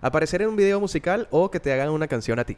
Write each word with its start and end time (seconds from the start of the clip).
¿Aparecer 0.00 0.42
en 0.42 0.48
un 0.48 0.56
video 0.56 0.78
musical 0.78 1.26
o 1.30 1.50
que 1.50 1.58
te 1.58 1.72
hagan 1.72 1.90
una 1.90 2.06
canción 2.06 2.38
a 2.38 2.44
ti? 2.44 2.56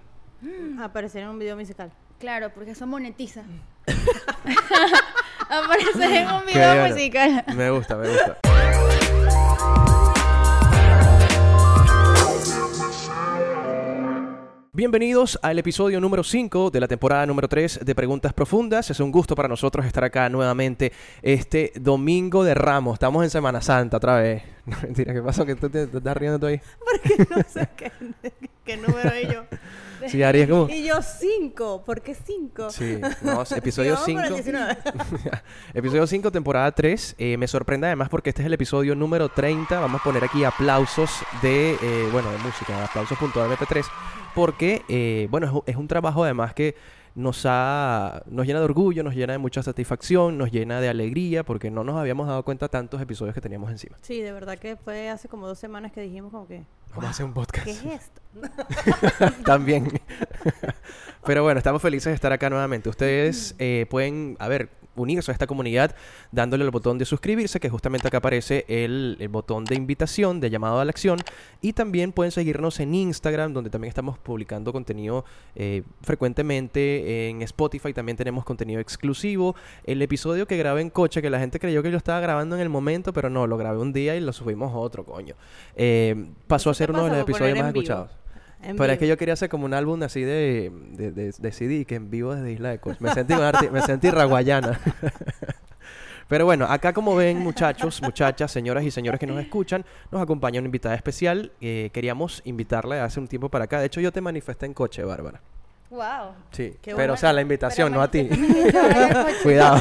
Aparecer 0.78 1.22
en 1.22 1.30
un 1.30 1.38
video 1.38 1.56
musical. 1.56 1.90
Claro, 2.18 2.50
porque 2.54 2.72
eso 2.72 2.86
monetiza. 2.86 3.44
Aparecer 5.48 6.10
en 6.12 6.30
un 6.30 6.44
video 6.44 6.74
bueno. 6.74 6.94
musical. 6.94 7.44
Me 7.56 7.70
gusta, 7.70 7.96
me 7.96 8.08
gusta. 8.08 8.40
Bienvenidos 14.72 15.38
al 15.42 15.58
episodio 15.58 16.00
número 16.00 16.22
5 16.22 16.70
de 16.70 16.80
la 16.80 16.88
temporada 16.88 17.26
número 17.26 17.48
3 17.48 17.80
de 17.84 17.94
Preguntas 17.94 18.32
Profundas. 18.32 18.88
Es 18.90 19.00
un 19.00 19.10
gusto 19.10 19.34
para 19.34 19.48
nosotros 19.48 19.84
estar 19.84 20.04
acá 20.04 20.28
nuevamente 20.28 20.92
este 21.22 21.72
domingo 21.78 22.44
de 22.44 22.54
Ramos. 22.54 22.94
Estamos 22.94 23.24
en 23.24 23.30
Semana 23.30 23.60
Santa 23.60 23.96
otra 23.96 24.20
vez. 24.20 24.42
No, 24.70 24.76
mentira, 24.82 25.12
¿qué 25.12 25.22
pasó? 25.22 25.44
¿Que 25.44 25.56
tú 25.56 25.68
te, 25.68 25.86
te 25.86 25.98
estás 25.98 26.16
riendo 26.16 26.38
tú 26.38 26.46
ahí? 26.46 26.60
Porque 26.78 27.26
no 27.28 27.42
sé 27.48 27.68
qué, 27.76 27.92
qué 28.64 28.76
número 28.76 29.10
es 29.10 29.32
yo. 29.32 29.44
Sí, 30.08 30.22
Ari, 30.22 30.40
es 30.40 30.48
como... 30.48 30.68
Y 30.68 30.84
yo 30.84 31.02
cinco. 31.02 31.82
¿Por 31.84 32.00
qué 32.00 32.14
cinco? 32.14 32.70
Sí, 32.70 33.00
no, 33.22 33.42
episodio 33.56 33.96
5. 33.96 34.22
19. 34.28 34.76
episodio 35.74 36.06
5, 36.06 36.32
temporada 36.32 36.70
3. 36.72 37.16
Eh, 37.18 37.36
me 37.36 37.46
sorprende 37.46 37.86
además 37.86 38.08
porque 38.08 38.30
este 38.30 38.42
es 38.42 38.46
el 38.46 38.54
episodio 38.54 38.94
número 38.94 39.28
30. 39.28 39.78
Vamos 39.78 40.00
a 40.00 40.04
poner 40.04 40.24
aquí 40.24 40.44
aplausos 40.44 41.10
de, 41.42 41.72
eh, 41.72 42.08
bueno, 42.12 42.30
de 42.30 42.38
música, 42.38 42.84
aplausos.mp3. 42.84 43.84
Porque, 44.34 44.82
eh, 44.88 45.26
bueno, 45.30 45.64
es 45.66 45.76
un 45.76 45.88
trabajo 45.88 46.24
además 46.24 46.54
que 46.54 46.76
nos 47.14 47.44
ha, 47.46 48.22
nos 48.26 48.46
llena 48.46 48.60
de 48.60 48.64
orgullo, 48.64 49.02
nos 49.02 49.14
llena 49.14 49.32
de 49.32 49.38
mucha 49.38 49.62
satisfacción, 49.62 50.38
nos 50.38 50.50
llena 50.50 50.80
de 50.80 50.88
alegría, 50.88 51.44
porque 51.44 51.70
no 51.70 51.84
nos 51.84 51.96
habíamos 51.96 52.28
dado 52.28 52.44
cuenta 52.44 52.68
tantos 52.68 53.00
episodios 53.00 53.34
que 53.34 53.40
teníamos 53.40 53.70
encima. 53.70 53.96
Sí, 54.02 54.20
de 54.20 54.32
verdad 54.32 54.58
que 54.58 54.76
fue 54.76 55.08
hace 55.08 55.28
como 55.28 55.46
dos 55.46 55.58
semanas 55.58 55.92
que 55.92 56.00
dijimos 56.00 56.30
como 56.30 56.46
que... 56.46 56.64
Vamos 56.90 57.04
a 57.04 57.10
hacer 57.10 57.26
un 57.26 57.32
podcast. 57.32 57.64
¿Qué 57.64 57.70
es 57.70 57.84
esto? 57.84 58.20
También. 59.44 59.88
Pero 61.24 61.42
bueno, 61.42 61.58
estamos 61.58 61.82
felices 61.82 62.06
de 62.06 62.14
estar 62.14 62.32
acá 62.32 62.50
nuevamente. 62.50 62.88
Ustedes 62.88 63.54
eh, 63.58 63.86
pueden, 63.88 64.36
a 64.38 64.48
ver, 64.48 64.70
unirse 65.00 65.30
a 65.30 65.34
esta 65.34 65.46
comunidad 65.46 65.94
dándole 66.32 66.64
el 66.64 66.70
botón 66.70 66.98
de 66.98 67.04
suscribirse, 67.04 67.60
que 67.60 67.68
justamente 67.68 68.08
acá 68.08 68.18
aparece 68.18 68.64
el, 68.68 69.16
el 69.18 69.28
botón 69.28 69.64
de 69.64 69.74
invitación, 69.74 70.40
de 70.40 70.50
llamado 70.50 70.80
a 70.80 70.84
la 70.84 70.90
acción. 70.90 71.18
Y 71.60 71.72
también 71.72 72.12
pueden 72.12 72.32
seguirnos 72.32 72.80
en 72.80 72.94
Instagram, 72.94 73.52
donde 73.52 73.70
también 73.70 73.88
estamos 73.88 74.18
publicando 74.18 74.72
contenido 74.72 75.24
eh, 75.54 75.82
frecuentemente. 76.02 77.28
En 77.28 77.42
Spotify 77.42 77.92
también 77.92 78.16
tenemos 78.16 78.44
contenido 78.44 78.80
exclusivo. 78.80 79.54
El 79.84 80.02
episodio 80.02 80.46
que 80.46 80.56
grabé 80.56 80.80
en 80.80 80.90
coche, 80.90 81.22
que 81.22 81.30
la 81.30 81.38
gente 81.38 81.58
creyó 81.58 81.82
que 81.82 81.90
yo 81.90 81.96
estaba 81.96 82.20
grabando 82.20 82.56
en 82.56 82.62
el 82.62 82.68
momento, 82.68 83.12
pero 83.12 83.30
no, 83.30 83.46
lo 83.46 83.56
grabé 83.56 83.78
un 83.78 83.92
día 83.92 84.16
y 84.16 84.20
lo 84.20 84.32
subimos 84.32 84.72
a 84.72 84.76
otro, 84.76 85.04
coño. 85.04 85.34
Eh, 85.76 86.28
pasó 86.46 86.70
a 86.70 86.74
ser 86.74 86.90
uno 86.90 87.04
de 87.04 87.10
los 87.10 87.18
episodios 87.20 87.58
más 87.58 87.68
escuchados. 87.68 88.19
En 88.62 88.76
Pero 88.76 88.92
es 88.92 88.98
que 88.98 89.08
yo 89.08 89.16
quería 89.16 89.34
hacer 89.34 89.48
como 89.48 89.64
un 89.64 89.72
álbum 89.74 90.02
así 90.02 90.22
de, 90.22 90.70
de, 90.92 91.12
de- 91.12 91.32
de 91.38 91.52
CD, 91.52 91.84
que 91.86 91.94
en 91.94 92.10
vivo 92.10 92.34
desde 92.34 92.52
Isla 92.52 92.70
de 92.70 92.78
Coach. 92.78 93.00
Me 93.00 93.10
sentí, 93.14 93.34
me 93.72 93.80
sentí 93.82 94.10
raguayana. 94.10 94.78
Pero 96.28 96.44
bueno, 96.44 96.66
acá 96.66 96.92
como 96.92 97.16
ven 97.16 97.38
muchachos, 97.38 98.00
muchachas, 98.02 98.52
señoras 98.52 98.84
y 98.84 98.90
señores 98.92 99.18
que 99.18 99.26
nos 99.26 99.40
escuchan, 99.42 99.84
nos 100.12 100.22
acompaña 100.22 100.60
una 100.60 100.66
invitada 100.68 100.94
especial. 100.94 101.50
Eh, 101.60 101.90
queríamos 101.92 102.40
invitarla 102.44 103.02
hace 103.04 103.18
un 103.18 103.26
tiempo 103.26 103.48
para 103.48 103.64
acá. 103.64 103.80
De 103.80 103.86
hecho, 103.86 104.00
yo 104.00 104.12
te 104.12 104.20
manifesté 104.20 104.66
en 104.66 104.74
coche, 104.74 105.02
Bárbara. 105.02 105.40
Wow. 105.90 106.34
Sí, 106.52 106.76
Qué 106.80 106.94
pero 106.94 107.14
o 107.14 107.16
sea, 107.16 107.32
la 107.32 107.40
invitación, 107.40 107.92
no 107.92 108.00
a 108.00 108.08
ti. 108.08 108.28
Cuidado. 109.42 109.80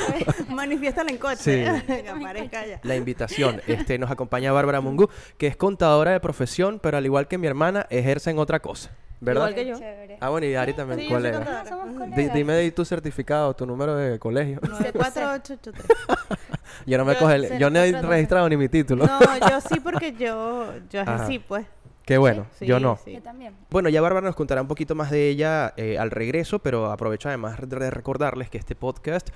Manifiéstala 0.50 1.12
en 1.12 1.18
coche. 1.18 1.38
Sí. 1.38 1.84
que 1.88 2.10
aparezca 2.10 2.66
ya. 2.66 2.80
La 2.84 2.96
invitación. 2.96 3.62
Este, 3.68 4.00
nos 4.00 4.10
acompaña 4.10 4.52
Bárbara 4.52 4.82
Mungu, 4.82 5.10
que 5.38 5.46
es 5.46 5.56
contadora 5.56 6.12
de 6.12 6.20
profesión, 6.20 6.80
pero 6.82 6.98
al 6.98 7.06
igual 7.06 7.28
que 7.28 7.38
mi 7.38 7.46
hermana, 7.46 7.86
ejerce 7.92 8.32
en 8.32 8.40
otra 8.40 8.60
cosa. 8.60 8.90
¿Verdad? 9.22 9.50
Igual 9.50 9.56
que 9.56 9.66
yo. 9.68 9.78
Chévere. 9.78 10.18
Ah, 10.20 10.30
bueno, 10.30 10.48
y 10.48 10.56
Ari 10.56 10.74
también, 10.74 11.00
Sí, 11.00 11.06
yo 11.06 11.20
soy 11.20 11.32
colega. 11.32 11.62
Ah, 11.62 11.70
somos 11.70 12.34
dime 12.34 12.54
de 12.54 12.72
tu 12.72 12.86
certificado, 12.86 13.54
tu 13.54 13.66
número 13.66 13.96
de 13.96 14.18
colegio. 14.18 14.60
94883. 14.62 15.86
Yo 16.86 16.98
no 16.98 17.06
me 17.06 17.16
coge, 17.18 17.60
yo 17.60 17.70
no 17.70 17.80
he 17.80 17.92
registrado 17.92 18.48
ni 18.50 18.58
mi 18.58 18.70
título. 18.70 19.06
No, 19.06 19.20
yo 19.50 19.62
sí 19.62 19.80
porque 19.80 20.14
yo, 20.14 20.74
yo 20.90 21.02
Ajá. 21.02 21.16
ejercí, 21.16 21.40
pues. 21.40 21.66
Qué 22.10 22.18
bueno, 22.18 22.48
Sí, 22.58 22.66
yo 22.66 22.80
no. 22.80 22.98
sí. 23.06 23.14
Yo 23.14 23.22
también. 23.22 23.54
Bueno, 23.70 23.88
ya 23.88 24.02
Bárbara 24.02 24.26
nos 24.26 24.36
contará 24.36 24.64
un 24.64 24.68
poquito 24.68 24.96
más 24.96 25.12
de 25.12 25.30
ella 25.30 25.76
eh, 25.78 26.00
al 26.00 26.10
regreso, 26.10 26.58
pero 26.58 26.92
aprovecho 26.92 27.28
además 27.30 27.60
de 27.70 27.92
recordarles 27.92 28.50
que 28.50 28.58
este 28.58 28.74
podcast, 28.74 29.30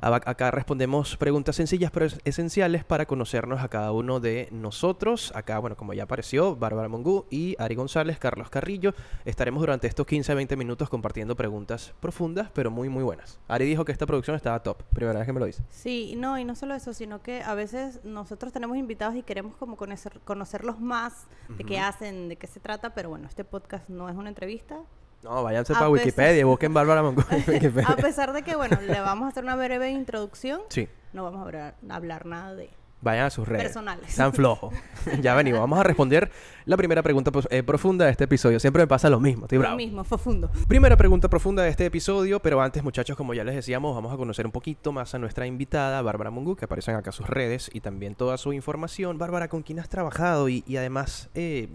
acá 0.00 0.50
respondemos 0.50 1.16
preguntas 1.16 1.56
sencillas 1.56 1.90
pero 1.90 2.06
es- 2.06 2.18
esenciales 2.24 2.84
para 2.84 3.06
conocernos 3.06 3.60
a 3.62 3.68
cada 3.68 3.92
uno 3.92 4.20
de 4.20 4.48
nosotros. 4.52 5.32
Acá, 5.34 5.58
bueno, 5.58 5.76
como 5.76 5.92
ya 5.94 6.04
apareció, 6.04 6.56
Bárbara 6.56 6.88
Mongú 6.88 7.26
y 7.30 7.56
Ari 7.58 7.74
González, 7.74 8.18
Carlos 8.18 8.50
Carrillo, 8.50 8.94
estaremos 9.24 9.60
durante 9.60 9.86
estos 9.86 10.06
15 10.06 10.32
a 10.32 10.34
20 10.34 10.56
minutos 10.56 10.88
compartiendo 10.88 11.36
preguntas 11.36 11.94
profundas, 12.00 12.50
pero 12.52 12.70
muy, 12.70 12.88
muy 12.88 13.02
buenas. 13.04 13.38
Ari 13.48 13.64
dijo 13.64 13.84
que 13.84 13.92
esta 13.92 14.06
producción 14.06 14.36
estaba 14.36 14.62
top, 14.62 14.82
primera 14.94 15.18
vez 15.18 15.26
que 15.26 15.32
me 15.32 15.40
lo 15.40 15.46
dice. 15.46 15.62
Sí, 15.70 16.14
no, 16.16 16.38
y 16.38 16.44
no 16.44 16.54
solo 16.54 16.74
eso, 16.74 16.92
sino 16.92 17.22
que 17.22 17.42
a 17.42 17.54
veces 17.54 18.00
nosotros 18.04 18.52
tenemos 18.52 18.76
invitados 18.76 19.16
y 19.16 19.22
queremos 19.22 19.56
como 19.56 19.76
conocer, 19.76 20.20
conocerlos 20.24 20.80
más 20.80 21.26
de 21.48 21.64
qué 21.64 21.78
hacen, 21.78 22.28
de 22.28 22.36
qué 22.36 22.46
se 22.46 22.60
trata, 22.60 22.94
pero 22.94 23.08
bueno, 23.08 23.26
este 23.28 23.44
podcast 23.44 23.88
no 23.88 24.08
es 24.08 24.16
una 24.16 24.28
entrevista. 24.28 24.76
No, 25.26 25.42
váyanse 25.42 25.72
A 25.72 25.76
para 25.78 25.88
Wikipedia 25.90 26.38
y 26.40 26.44
busquen 26.44 26.72
Bárbara 26.72 27.02
Mongú 27.02 27.22
en 27.30 27.38
Wikipedia. 27.48 27.88
A 27.88 27.96
pesar 27.96 28.32
de 28.32 28.42
que, 28.42 28.54
bueno, 28.54 28.78
le 28.80 29.00
vamos 29.00 29.26
a 29.26 29.28
hacer 29.30 29.42
una 29.42 29.56
breve 29.56 29.90
introducción, 29.90 30.60
Sí. 30.68 30.88
no 31.12 31.24
vamos 31.24 31.40
a 31.40 31.42
hablar, 31.42 31.74
hablar 31.88 32.26
nada 32.26 32.54
de... 32.54 32.70
Vayan 33.02 33.26
a 33.26 33.30
sus 33.30 33.46
redes. 33.46 33.64
Personales. 33.64 34.08
Están 34.08 34.32
flojos. 34.32 34.72
ya 35.20 35.34
venimos. 35.34 35.60
Vamos 35.60 35.78
a 35.78 35.82
responder 35.82 36.30
la 36.64 36.76
primera 36.76 37.02
pregunta 37.02 37.30
eh, 37.50 37.62
profunda 37.62 38.06
de 38.06 38.10
este 38.10 38.24
episodio. 38.24 38.58
Siempre 38.58 38.82
me 38.82 38.86
pasa 38.86 39.10
lo 39.10 39.20
mismo. 39.20 39.44
Estoy 39.44 39.58
Lo 39.58 39.62
bravo. 39.62 39.76
mismo, 39.76 40.02
profundo. 40.02 40.50
Primera 40.66 40.96
pregunta 40.96 41.28
profunda 41.28 41.62
de 41.62 41.68
este 41.68 41.84
episodio, 41.84 42.40
pero 42.40 42.60
antes, 42.60 42.82
muchachos, 42.82 43.16
como 43.16 43.34
ya 43.34 43.44
les 43.44 43.54
decíamos, 43.54 43.94
vamos 43.94 44.12
a 44.14 44.16
conocer 44.16 44.46
un 44.46 44.50
poquito 44.52 44.92
más 44.92 45.14
a 45.14 45.18
nuestra 45.18 45.46
invitada, 45.46 46.00
Bárbara 46.02 46.30
Mungu, 46.30 46.56
que 46.56 46.64
aparecen 46.64 46.94
acá 46.96 47.12
sus 47.12 47.28
redes 47.28 47.70
y 47.72 47.80
también 47.80 48.14
toda 48.14 48.38
su 48.38 48.52
información. 48.54 49.18
Bárbara, 49.18 49.48
¿con 49.48 49.62
quién 49.62 49.78
has 49.78 49.88
trabajado? 49.90 50.48
Y, 50.48 50.64
y 50.66 50.78
además, 50.78 51.28
eh, 51.34 51.68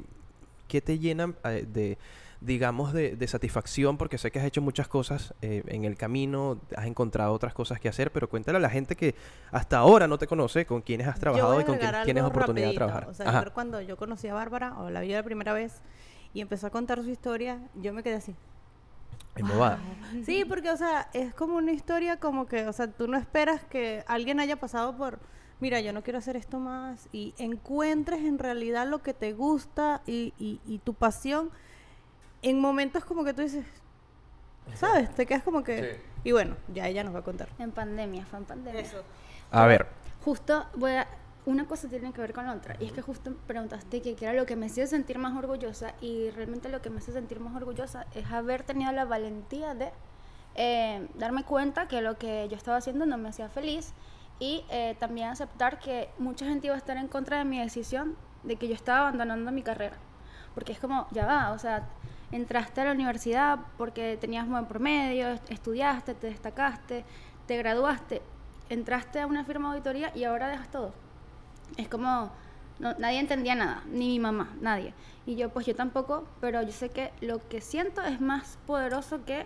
¿qué 0.68 0.82
te 0.82 0.98
llena 0.98 1.34
eh, 1.46 1.66
de, 1.72 1.98
digamos, 2.42 2.92
de, 2.92 3.16
de 3.16 3.28
satisfacción? 3.28 3.98
Porque 3.98 4.18
sé 4.18 4.32
que 4.32 4.40
has 4.40 4.46
hecho 4.46 4.62
muchas 4.62 4.88
cosas 4.88 5.34
eh, 5.42 5.64
en 5.68 5.86
el 5.86 5.96
camino, 5.96 6.60
has 6.76 6.88
encontrado 6.88 7.32
otras 7.34 7.54
cosas 7.54 7.80
que 7.80 7.88
hacer, 7.88 8.12
pero 8.12 8.28
cuéntale 8.30 8.58
a 8.58 8.62
la 8.62 8.70
gente 8.70 8.96
que 8.96 9.16
hasta 9.52 9.78
ahora 9.78 10.08
no 10.08 10.18
te 10.18 10.28
conoce, 10.28 10.66
con 10.66 10.82
quiénes 10.82 11.08
has 11.08 11.20
trabajado 11.20 11.62
y 11.62 11.64
con 11.64 11.76
quién 11.76 11.88
agregar 11.88 12.06
tienes 12.06 12.24
oportunidad 12.24 12.70
de 12.70 12.74
trabajar. 12.74 13.08
O 13.08 13.14
sea, 13.14 13.44
yo 13.44 13.54
cuando 13.54 13.80
yo 13.80 13.96
conocí 13.96 14.28
a 14.28 14.34
Bárbara, 14.34 14.78
o 14.80 14.90
la 14.90 15.02
vi 15.02 15.10
la 15.10 15.24
primera 15.24 15.54
vez, 15.54 15.82
y 16.34 16.42
empezó 16.42 16.68
a 16.68 16.70
contar 16.72 17.02
su 17.04 17.10
historia, 17.10 17.60
yo 17.76 17.94
me 17.94 18.04
quedé 18.04 18.16
así. 18.16 18.36
Embobada. 19.36 19.80
Sí, 20.26 20.44
porque, 20.44 20.72
o 20.72 20.78
sea, 20.78 21.10
es 21.14 21.34
como 21.34 21.56
una 21.56 21.72
historia 21.72 22.18
como 22.18 22.48
que, 22.48 22.68
o 22.68 22.74
sea, 22.74 22.88
tú 22.88 23.08
no 23.08 23.18
esperas 23.18 23.64
que 23.64 24.04
alguien 24.08 24.40
haya 24.40 24.58
pasado 24.58 24.98
por, 24.98 25.20
mira, 25.60 25.80
yo 25.80 25.94
no 25.94 26.02
quiero 26.02 26.20
hacer 26.20 26.36
esto 26.36 26.60
más, 26.60 27.08
y 27.12 27.34
encuentres 27.38 28.22
en 28.22 28.40
realidad 28.40 28.88
lo 28.88 29.04
que 29.04 29.14
te 29.14 29.32
gusta 29.34 30.02
y, 30.08 30.34
y, 30.40 30.60
y 30.66 30.80
tu 30.80 30.96
pasión 30.96 31.52
en 32.42 32.60
momentos 32.60 33.06
como 33.06 33.24
que 33.24 33.34
tú 33.34 33.42
dices, 33.42 33.66
¿sabes? 34.76 35.14
Te 35.16 35.26
quedas 35.26 35.44
como 35.44 35.64
que... 35.64 36.02
Y 36.24 36.32
bueno, 36.32 36.56
ya 36.74 36.88
ella 36.88 37.04
nos 37.04 37.16
va 37.16 37.20
a 37.20 37.24
contar. 37.24 37.50
En 37.60 37.72
pandemia, 37.72 38.26
fue 38.26 38.40
en 38.40 38.46
pandemia. 38.46 38.86
A 39.52 39.66
ver. 39.66 39.88
Justo 40.24 40.66
voy 40.76 40.92
a... 40.92 41.08
Una 41.44 41.66
cosa 41.66 41.88
tiene 41.88 42.14
que 42.14 42.22
ver 42.22 42.34
con 42.34 42.46
la 42.46 42.54
otra. 42.54 42.76
Y 42.80 42.86
es 42.86 42.92
que 42.92 43.02
justo 43.02 43.36
preguntaste 43.48 44.04
que 44.04 44.16
qué 44.16 44.26
era 44.26 44.34
lo 44.36 44.46
que 44.46 44.56
me 44.56 44.68
hacía 44.68 44.86
sentir 44.86 45.18
más 45.18 45.36
orgullosa. 45.36 45.96
Y 46.00 46.30
realmente 46.30 46.70
lo 46.70 46.82
que 46.84 46.92
me 46.92 47.00
hace 47.00 47.12
sentir 47.12 47.40
más 47.40 47.56
orgullosa 47.56 48.06
es 48.14 48.32
haber 48.32 48.62
tenido 48.62 48.92
la 48.92 49.06
valentía 49.06 49.74
de 49.74 49.90
eh, 50.54 51.08
darme 51.16 51.44
cuenta 51.44 51.88
que 51.88 52.02
lo 52.02 52.20
que 52.20 52.48
yo 52.48 52.56
estaba 52.56 52.78
haciendo 52.78 53.08
no 53.08 53.18
me 53.18 53.30
hacía 53.30 53.50
feliz. 53.50 53.94
Y 54.38 54.64
eh, 54.70 54.96
también 55.00 55.30
aceptar 55.30 55.80
que 55.80 56.10
mucha 56.20 56.46
gente 56.46 56.68
iba 56.68 56.76
a 56.76 56.80
estar 56.80 56.98
en 56.98 57.08
contra 57.08 57.40
de 57.40 57.46
mi 57.46 57.60
decisión 57.60 58.16
de 58.44 58.56
que 58.56 58.68
yo 58.68 58.76
estaba 58.76 59.08
abandonando 59.08 59.52
mi 59.52 59.64
carrera. 59.64 59.98
Porque 60.54 60.74
es 60.74 60.80
como, 60.80 61.08
ya 61.10 61.26
va, 61.26 61.52
o 61.54 61.60
sea, 61.60 61.90
entraste 62.32 62.82
a 62.82 62.86
la 62.86 62.92
universidad 62.92 63.60
porque 63.78 64.18
tenías 64.20 64.48
buen 64.48 64.66
promedio, 64.66 65.30
est- 65.30 65.52
estudiaste, 65.52 66.14
te 66.14 66.28
destacaste, 66.28 67.04
te 67.48 67.58
graduaste, 67.58 68.22
entraste 68.70 69.20
a 69.20 69.28
una 69.28 69.44
firma 69.44 69.70
de 69.70 69.76
auditoría 69.78 70.12
y 70.16 70.24
ahora 70.24 70.48
dejas 70.48 70.70
todo. 70.72 70.94
Es 71.78 71.88
como, 71.90 72.32
no- 72.80 72.94
nadie 73.00 73.20
entendía 73.20 73.56
nada, 73.56 73.84
ni 73.88 74.08
mi 74.08 74.20
mamá, 74.20 74.50
nadie. 74.62 74.94
Y 75.26 75.36
yo, 75.36 75.50
pues 75.50 75.66
yo 75.66 75.76
tampoco, 75.76 76.26
pero 76.40 76.62
yo 76.62 76.72
sé 76.72 76.90
que 76.90 77.12
lo 77.22 77.40
que 77.48 77.62
siento 77.62 78.02
es 78.02 78.20
más 78.22 78.58
poderoso 78.66 79.24
que, 79.26 79.46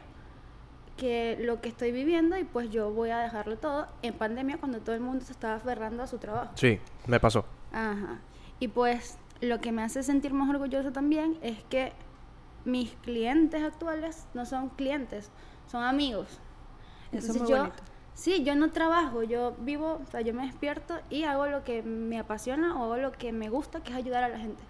que 0.97 1.37
lo 1.41 1.59
que 1.59 1.67
estoy 1.69 1.91
viviendo 1.91 2.37
y 2.37 2.45
pues 2.45 2.69
yo 2.69 2.91
voy 2.91 3.09
a 3.09 3.19
dejarlo 3.19 3.57
todo 3.57 3.87
en 4.01 4.13
pandemia 4.13 4.57
cuando 4.57 4.79
todo 4.79 4.95
el 4.95 5.01
mundo 5.01 5.25
se 5.25 5.33
estaba 5.33 5.55
aferrando 5.55 6.03
a 6.03 6.07
su 6.07 6.17
trabajo. 6.19 6.51
Sí, 6.55 6.79
me 7.07 7.19
pasó. 7.19 7.45
Ajá. 7.73 8.19
Y 8.59 8.69
pues 8.69 9.17
lo 9.41 9.59
que 9.59 9.73
me 9.73 9.81
hace 9.83 10.01
sentir 10.03 10.33
más 10.33 10.49
orgulloso 10.49 10.93
también 10.93 11.37
es 11.41 11.61
que 11.65 11.91
mis 12.65 12.91
clientes 12.97 13.63
actuales 13.63 14.27
no 14.33 14.45
son 14.45 14.69
clientes, 14.69 15.31
son 15.67 15.83
amigos. 15.83 16.27
Eso 16.27 16.37
es 16.37 17.13
Entonces 17.29 17.41
muy 17.43 17.51
yo, 17.51 17.57
bonito. 17.57 17.83
sí, 18.13 18.43
yo 18.43 18.55
no 18.55 18.71
trabajo, 18.71 19.23
yo 19.23 19.55
vivo, 19.59 19.99
o 20.03 20.05
sea, 20.11 20.21
yo 20.21 20.33
me 20.33 20.45
despierto 20.45 20.99
y 21.09 21.23
hago 21.23 21.47
lo 21.47 21.63
que 21.63 21.83
me 21.83 22.19
apasiona 22.19 22.75
o 22.79 22.83
hago 22.85 22.97
lo 22.97 23.11
que 23.11 23.31
me 23.31 23.49
gusta, 23.49 23.81
que 23.81 23.91
es 23.91 23.95
ayudar 23.97 24.23
a 24.23 24.29
la 24.29 24.39
gente. 24.39 24.63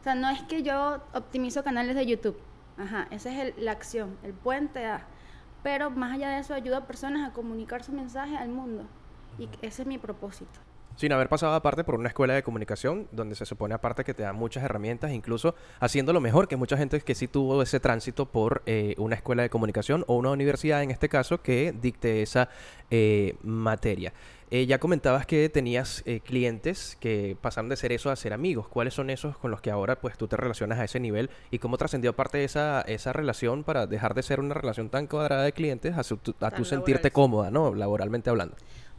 O 0.00 0.02
sea, 0.04 0.14
no 0.14 0.28
es 0.30 0.42
que 0.42 0.62
yo 0.62 1.00
optimizo 1.14 1.62
canales 1.62 1.94
de 1.94 2.06
YouTube. 2.06 2.38
Ajá, 2.78 3.06
esa 3.10 3.30
es 3.30 3.38
el- 3.56 3.64
la 3.64 3.72
acción, 3.72 4.16
el 4.22 4.32
puente 4.32 4.86
a... 4.86 5.06
Pero 5.62 5.90
más 5.90 6.12
allá 6.14 6.30
de 6.30 6.38
eso, 6.40 6.54
ayuda 6.54 6.78
a 6.78 6.86
personas 6.86 7.28
a 7.28 7.32
comunicar 7.32 7.84
su 7.84 7.92
mensaje 7.92 8.36
al 8.36 8.48
mundo. 8.48 8.84
Y 9.38 9.48
ese 9.62 9.82
es 9.82 9.88
mi 9.88 9.98
propósito. 9.98 10.58
Sin 10.96 11.12
haber 11.12 11.28
pasado 11.28 11.54
aparte 11.54 11.82
por 11.84 11.96
una 11.96 12.08
escuela 12.08 12.34
de 12.34 12.42
comunicación, 12.42 13.08
donde 13.12 13.34
se 13.34 13.44
supone 13.44 13.74
aparte 13.74 14.04
que 14.04 14.14
te 14.14 14.22
dan 14.22 14.36
muchas 14.36 14.62
herramientas, 14.62 15.10
incluso 15.10 15.54
haciéndolo 15.80 16.20
mejor 16.20 16.46
que 16.46 16.56
mucha 16.56 16.76
gente 16.76 17.00
que 17.00 17.14
sí 17.14 17.26
tuvo 17.26 17.60
ese 17.62 17.80
tránsito 17.80 18.26
por 18.26 18.62
eh, 18.66 18.94
una 18.98 19.16
escuela 19.16 19.42
de 19.42 19.50
comunicación 19.50 20.04
o 20.06 20.14
una 20.16 20.30
universidad 20.30 20.82
en 20.82 20.90
este 20.92 21.08
caso 21.08 21.42
que 21.42 21.74
dicte 21.80 22.22
esa 22.22 22.48
eh, 22.90 23.34
materia. 23.42 24.12
Eh, 24.50 24.66
ya 24.66 24.78
comentabas 24.78 25.24
que 25.24 25.48
tenías 25.48 26.02
eh, 26.04 26.20
clientes 26.20 26.98
que 27.00 27.38
pasaron 27.40 27.70
de 27.70 27.76
ser 27.76 27.90
eso 27.90 28.10
a 28.10 28.16
ser 28.16 28.34
amigos. 28.34 28.68
¿Cuáles 28.68 28.92
son 28.92 29.08
esos 29.08 29.36
con 29.38 29.50
los 29.50 29.62
que 29.62 29.70
ahora 29.70 29.98
pues 29.98 30.18
tú 30.18 30.28
te 30.28 30.36
relacionas 30.36 30.78
a 30.78 30.84
ese 30.84 31.00
nivel 31.00 31.30
y 31.50 31.58
cómo 31.58 31.78
trascendió 31.78 32.10
aparte 32.10 32.44
esa, 32.44 32.82
esa 32.82 33.14
relación 33.14 33.64
para 33.64 33.86
dejar 33.86 34.12
de 34.14 34.22
ser 34.22 34.40
una 34.40 34.52
relación 34.54 34.90
tan 34.90 35.06
cuadrada 35.06 35.42
de 35.42 35.52
clientes 35.52 35.96
a, 35.96 36.02
su- 36.02 36.18
tu- 36.18 36.34
a 36.40 36.50
tú 36.50 36.64
sentirte 36.66 37.10
cómoda, 37.10 37.50
¿no? 37.50 37.74
Laboralmente 37.74 38.28
hablando. 38.28 38.54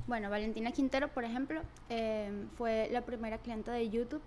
Bueno, 0.08 0.30
Valentina 0.30 0.72
Quintero, 0.72 1.08
por 1.08 1.24
ejemplo, 1.24 1.62
eh, 1.90 2.46
fue 2.58 2.90
la 2.92 3.02
primera 3.02 3.38
clienta 3.38 3.72
de 3.72 3.90
YouTube 3.90 4.22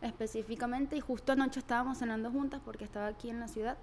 específicamente 0.00 0.96
y 0.96 1.00
justo 1.00 1.32
anoche 1.32 1.60
estábamos 1.60 1.98
cenando 1.98 2.30
juntas 2.30 2.60
porque 2.64 2.84
estaba 2.84 3.08
aquí 3.08 3.28
en 3.28 3.40
la 3.40 3.48
ciudad. 3.48 3.76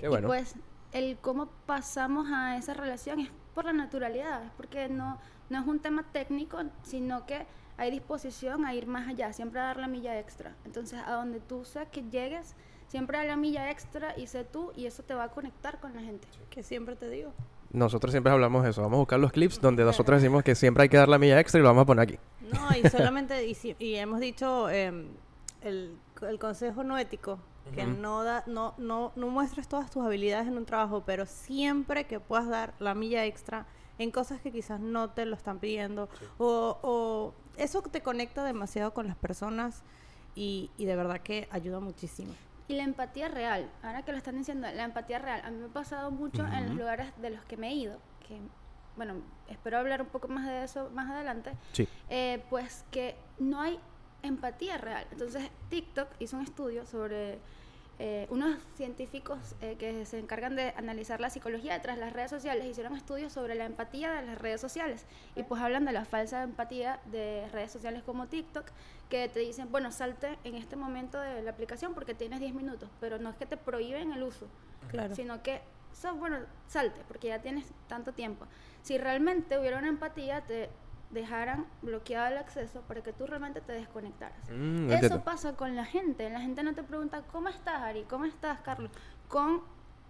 Qué 0.00 0.08
bueno. 0.08 0.26
Y 0.26 0.28
pues 0.28 0.56
el 0.92 1.18
cómo 1.18 1.46
pasamos 1.66 2.28
a 2.32 2.56
esa 2.56 2.74
relación 2.74 3.20
es 3.20 3.30
por 3.54 3.64
la 3.64 3.72
naturalidad, 3.72 4.44
es 4.44 4.50
porque 4.56 4.88
no, 4.88 5.18
no 5.48 5.60
es 5.60 5.66
un 5.66 5.78
tema 5.78 6.04
técnico, 6.12 6.58
sino 6.82 7.24
que 7.26 7.46
hay 7.76 7.90
disposición 7.90 8.64
a 8.66 8.74
ir 8.74 8.86
más 8.86 9.08
allá, 9.08 9.32
siempre 9.32 9.60
a 9.60 9.64
dar 9.64 9.76
la 9.78 9.88
milla 9.88 10.18
extra. 10.18 10.54
Entonces, 10.64 11.00
a 11.06 11.12
donde 11.12 11.40
tú 11.40 11.64
sea 11.64 11.86
que 11.86 12.02
llegues, 12.02 12.54
siempre 12.88 13.18
da 13.18 13.24
la 13.24 13.36
milla 13.36 13.70
extra 13.70 14.18
y 14.18 14.26
sé 14.26 14.44
tú 14.44 14.72
y 14.76 14.86
eso 14.86 15.02
te 15.02 15.14
va 15.14 15.24
a 15.24 15.28
conectar 15.30 15.78
con 15.80 15.94
la 15.94 16.02
gente. 16.02 16.26
Que 16.50 16.62
siempre 16.62 16.96
te 16.96 17.08
digo. 17.08 17.32
Nosotros 17.72 18.10
siempre 18.12 18.32
hablamos 18.32 18.64
de 18.64 18.70
eso. 18.70 18.82
Vamos 18.82 18.96
a 18.96 19.00
buscar 19.00 19.20
los 19.20 19.32
clips 19.32 19.60
donde 19.60 19.84
nosotros 19.84 20.20
decimos 20.20 20.42
que 20.42 20.54
siempre 20.54 20.82
hay 20.84 20.88
que 20.88 20.96
dar 20.96 21.08
la 21.08 21.18
milla 21.18 21.38
extra 21.38 21.60
y 21.60 21.62
lo 21.62 21.68
vamos 21.68 21.82
a 21.82 21.86
poner 21.86 22.02
aquí. 22.02 22.18
No, 22.52 22.76
y 22.76 22.88
solamente, 22.90 23.46
y, 23.46 23.54
si- 23.54 23.76
y 23.78 23.94
hemos 23.94 24.18
dicho 24.20 24.68
em, 24.70 25.06
el, 25.62 25.94
el 26.22 26.38
consejo 26.38 26.82
no 26.82 26.98
ético, 26.98 27.38
que 27.74 27.84
no, 27.86 28.24
da, 28.24 28.42
no, 28.48 28.74
no, 28.78 29.12
no 29.14 29.28
muestres 29.28 29.68
todas 29.68 29.90
tus 29.90 30.04
habilidades 30.04 30.48
en 30.48 30.56
un 30.56 30.64
trabajo, 30.64 31.04
pero 31.06 31.24
siempre 31.26 32.04
que 32.04 32.18
puedas 32.18 32.48
dar 32.48 32.74
la 32.80 32.94
milla 32.94 33.24
extra 33.26 33.66
en 33.98 34.10
cosas 34.10 34.40
que 34.40 34.50
quizás 34.50 34.80
no 34.80 35.10
te 35.10 35.24
lo 35.24 35.36
están 35.36 35.60
pidiendo, 35.60 36.08
o, 36.38 36.78
o 36.82 37.34
eso 37.56 37.82
te 37.82 38.00
conecta 38.00 38.42
demasiado 38.44 38.92
con 38.92 39.06
las 39.06 39.14
personas 39.16 39.82
y, 40.34 40.70
y 40.78 40.86
de 40.86 40.96
verdad 40.96 41.20
que 41.20 41.46
ayuda 41.52 41.78
muchísimo. 41.78 42.32
Y 42.70 42.74
la 42.74 42.84
empatía 42.84 43.26
real, 43.26 43.68
ahora 43.82 44.04
que 44.04 44.12
lo 44.12 44.18
están 44.18 44.36
diciendo, 44.38 44.68
la 44.72 44.84
empatía 44.84 45.18
real, 45.18 45.40
a 45.44 45.50
mí 45.50 45.56
me 45.58 45.64
ha 45.64 45.72
pasado 45.72 46.12
mucho 46.12 46.46
en 46.46 46.68
los 46.68 46.76
lugares 46.76 47.08
de 47.20 47.30
los 47.30 47.44
que 47.46 47.56
me 47.56 47.66
he 47.70 47.72
ido, 47.74 47.98
que, 48.28 48.40
bueno, 48.94 49.14
espero 49.48 49.78
hablar 49.78 50.00
un 50.02 50.06
poco 50.06 50.28
más 50.28 50.46
de 50.46 50.62
eso 50.62 50.88
más 50.94 51.10
adelante, 51.10 51.50
Sí. 51.72 51.88
eh, 52.08 52.44
pues 52.48 52.84
que 52.92 53.16
no 53.40 53.60
hay 53.60 53.80
empatía 54.22 54.78
real. 54.78 55.04
Entonces, 55.10 55.50
TikTok 55.68 56.10
hizo 56.20 56.36
un 56.36 56.44
estudio 56.44 56.86
sobre 56.86 57.40
eh, 58.02 58.26
unos 58.30 58.56
científicos 58.76 59.38
eh, 59.60 59.76
que 59.78 60.06
se 60.06 60.18
encargan 60.18 60.56
de 60.56 60.72
analizar 60.78 61.20
la 61.20 61.28
psicología 61.28 61.74
detrás 61.74 61.96
de 61.96 62.00
las 62.06 62.14
redes 62.14 62.30
sociales, 62.30 62.64
hicieron 62.64 62.96
estudios 62.96 63.30
sobre 63.30 63.54
la 63.54 63.66
empatía 63.66 64.10
de 64.12 64.22
las 64.26 64.38
redes 64.38 64.58
sociales 64.58 65.04
y 65.36 65.42
pues 65.42 65.60
hablan 65.60 65.84
de 65.84 65.92
la 65.92 66.06
falsa 66.06 66.42
empatía 66.42 66.98
de 67.12 67.46
redes 67.52 67.70
sociales 67.70 68.02
como 68.02 68.26
TikTok, 68.26 68.64
que 69.10 69.28
te 69.28 69.40
dicen, 69.40 69.70
bueno, 69.70 69.92
salte 69.92 70.38
en 70.44 70.54
este 70.54 70.76
momento 70.76 71.20
de 71.20 71.42
la 71.42 71.50
aplicación 71.50 71.92
porque 71.92 72.14
tienes 72.14 72.40
10 72.40 72.54
minutos, 72.54 72.88
pero 73.00 73.18
no 73.18 73.28
es 73.28 73.36
que 73.36 73.44
te 73.44 73.58
prohíben 73.58 74.12
el 74.12 74.22
uso, 74.22 74.46
Claro. 74.88 75.14
sino 75.14 75.42
que, 75.42 75.60
so, 75.92 76.14
bueno, 76.14 76.38
salte 76.68 77.02
porque 77.06 77.28
ya 77.28 77.40
tienes 77.42 77.66
tanto 77.86 78.12
tiempo. 78.14 78.46
Si 78.80 78.96
realmente 78.96 79.58
hubiera 79.58 79.78
una 79.78 79.88
empatía, 79.88 80.40
te 80.40 80.70
dejaran 81.10 81.66
bloqueado 81.82 82.28
el 82.28 82.38
acceso 82.38 82.82
para 82.82 83.02
que 83.02 83.12
tú 83.12 83.26
realmente 83.26 83.60
te 83.60 83.72
desconectaras. 83.72 84.38
Mm, 84.50 84.86
Eso 84.86 84.94
entiendo. 84.94 85.24
pasa 85.24 85.54
con 85.54 85.74
la 85.76 85.84
gente. 85.84 86.28
La 86.30 86.40
gente 86.40 86.62
no 86.62 86.74
te 86.74 86.82
pregunta, 86.82 87.22
¿cómo 87.32 87.48
estás, 87.48 87.82
Ari? 87.82 88.04
¿Cómo 88.04 88.24
estás, 88.26 88.60
Carlos? 88.60 88.90
Con 89.28 89.60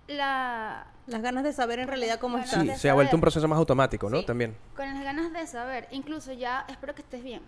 la... 0.08 0.86
Las 1.06 1.22
ganas 1.22 1.44
de 1.44 1.52
saber 1.52 1.78
en 1.78 1.88
realidad 1.88 2.18
cómo 2.20 2.38
estás. 2.38 2.62
Sí, 2.62 2.70
se 2.76 2.90
ha 2.90 2.94
vuelto 2.94 3.16
un 3.16 3.20
saber. 3.20 3.22
proceso 3.22 3.48
más 3.48 3.58
automático, 3.58 4.10
¿no? 4.10 4.18
Sí. 4.20 4.26
También. 4.26 4.56
Con 4.76 4.86
las 4.92 5.02
ganas 5.02 5.32
de 5.32 5.46
saber. 5.46 5.88
Incluso 5.90 6.32
ya, 6.32 6.64
espero 6.68 6.94
que 6.94 7.02
estés 7.02 7.22
bien. 7.24 7.42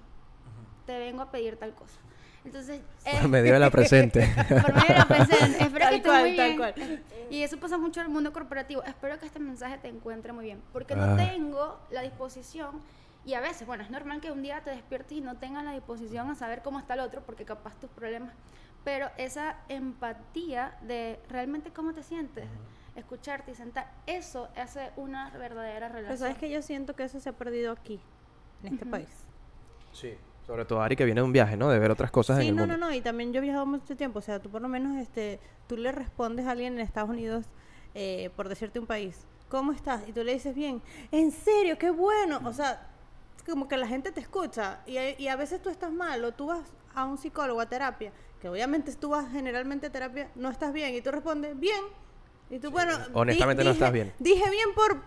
Te 0.86 0.98
vengo 0.98 1.22
a 1.22 1.30
pedir 1.30 1.56
tal 1.56 1.74
cosa. 1.74 1.98
Entonces... 2.44 2.80
Por 3.04 3.12
eh, 3.24 3.28
medio 3.28 3.52
de 3.52 3.58
la 3.60 3.70
presente. 3.70 4.28
por 4.48 4.74
medio 4.74 4.88
de 4.88 4.94
la 4.94 5.04
presente. 5.06 5.62
Espero 5.64 5.84
Tal 5.84 5.90
que 5.90 5.96
estés 5.96 6.10
cual, 6.10 6.22
muy 6.22 6.36
tal 6.36 6.46
bien. 6.46 6.56
cual. 6.58 7.02
Y 7.30 7.42
eso 7.42 7.58
pasa 7.58 7.78
mucho 7.78 8.00
en 8.00 8.06
el 8.06 8.12
mundo 8.12 8.32
corporativo. 8.32 8.82
Espero 8.82 9.18
que 9.18 9.26
este 9.26 9.38
mensaje 9.38 9.78
te 9.78 9.88
encuentre 9.88 10.32
muy 10.32 10.44
bien. 10.46 10.60
Porque 10.72 10.94
Ah. 10.94 10.96
no 11.08 11.16
tengo 11.16 11.78
la 11.90 12.00
disposición. 12.02 12.80
Y 13.24 13.34
a 13.34 13.40
veces, 13.40 13.66
bueno, 13.66 13.84
es 13.84 13.90
normal 13.90 14.20
que 14.20 14.32
un 14.32 14.42
día 14.42 14.62
te 14.62 14.70
despiertes 14.70 15.18
y 15.18 15.20
no 15.20 15.36
tengas 15.36 15.64
la 15.64 15.72
disposición 15.72 16.28
a 16.30 16.34
saber 16.34 16.62
cómo 16.62 16.78
está 16.80 16.94
el 16.94 17.00
otro, 17.00 17.22
porque 17.24 17.44
capaz 17.44 17.78
tus 17.78 17.90
problemas. 17.90 18.32
Pero 18.84 19.10
esa 19.16 19.58
empatía 19.68 20.76
de 20.82 21.20
realmente 21.28 21.70
cómo 21.72 21.92
te 21.94 22.02
sientes, 22.02 22.46
escucharte 22.96 23.52
y 23.52 23.54
sentar, 23.54 23.92
eso 24.06 24.48
hace 24.56 24.90
una 24.96 25.30
verdadera 25.30 25.86
Pero 25.86 26.00
relación. 26.00 26.18
sabes 26.18 26.38
que 26.38 26.50
yo 26.50 26.62
siento 26.62 26.94
que 26.96 27.04
eso 27.04 27.20
se 27.20 27.28
ha 27.28 27.32
perdido 27.32 27.70
aquí, 27.70 28.00
en 28.62 28.72
este 28.72 28.84
Ujú. 28.84 28.90
país. 28.90 29.24
Sí. 29.92 30.14
Sobre 30.44 30.64
todo 30.64 30.82
Ari 30.82 30.96
que 30.96 31.04
viene 31.04 31.20
de 31.20 31.24
un 31.24 31.32
viaje, 31.32 31.56
¿no? 31.56 31.70
De 31.70 31.78
ver 31.78 31.92
otras 31.92 32.10
cosas 32.10 32.38
en 32.38 32.42
Sí, 32.42 32.48
el 32.48 32.56
no, 32.56 32.62
mundo. 32.62 32.76
no, 32.76 32.86
no, 32.88 32.92
y 32.92 33.00
también 33.00 33.32
yo 33.32 33.38
he 33.38 33.42
viajado 33.42 33.64
mucho 33.64 33.96
tiempo, 33.96 34.18
o 34.18 34.22
sea, 34.22 34.40
tú 34.42 34.50
por 34.50 34.60
lo 34.60 34.66
menos, 34.66 34.96
este, 34.96 35.38
tú 35.68 35.76
le 35.76 35.92
respondes 35.92 36.46
a 36.46 36.50
alguien 36.50 36.72
en 36.74 36.80
Estados 36.80 37.10
Unidos, 37.10 37.46
eh, 37.94 38.30
por 38.34 38.48
decirte 38.48 38.80
un 38.80 38.86
país, 38.88 39.24
¿cómo 39.48 39.70
estás? 39.70 40.02
Y 40.08 40.12
tú 40.12 40.24
le 40.24 40.32
dices 40.32 40.52
bien, 40.56 40.82
¿en 41.12 41.30
serio? 41.30 41.78
¡Qué 41.78 41.90
bueno! 41.92 42.40
O 42.44 42.52
sea, 42.52 42.88
como 43.46 43.68
que 43.68 43.76
la 43.76 43.86
gente 43.88 44.12
te 44.12 44.20
escucha 44.20 44.80
y, 44.86 44.96
a- 44.98 45.18
y 45.18 45.28
a 45.28 45.36
veces 45.36 45.60
tú 45.62 45.68
estás 45.70 45.92
mal 45.92 46.24
o 46.24 46.32
tú 46.32 46.46
vas 46.46 46.60
a 46.94 47.04
un 47.04 47.18
psicólogo 47.18 47.60
a 47.60 47.66
terapia, 47.66 48.12
que 48.40 48.48
obviamente 48.48 48.94
tú 48.94 49.10
vas 49.10 49.30
generalmente 49.32 49.86
a 49.86 49.90
terapia, 49.92 50.30
no 50.34 50.50
estás 50.50 50.72
bien 50.72 50.94
y 50.94 51.00
tú 51.00 51.10
respondes, 51.10 51.58
bien. 51.58 51.80
Y 52.50 52.58
tú, 52.58 52.70
bueno, 52.70 52.96
di- 52.98 53.04
Honestamente 53.14 53.64
no 53.64 53.70
dije- 53.70 53.78
estás 53.84 53.92
bien. 53.92 54.12
Dije 54.18 54.50
bien 54.50 54.68
por 54.74 55.00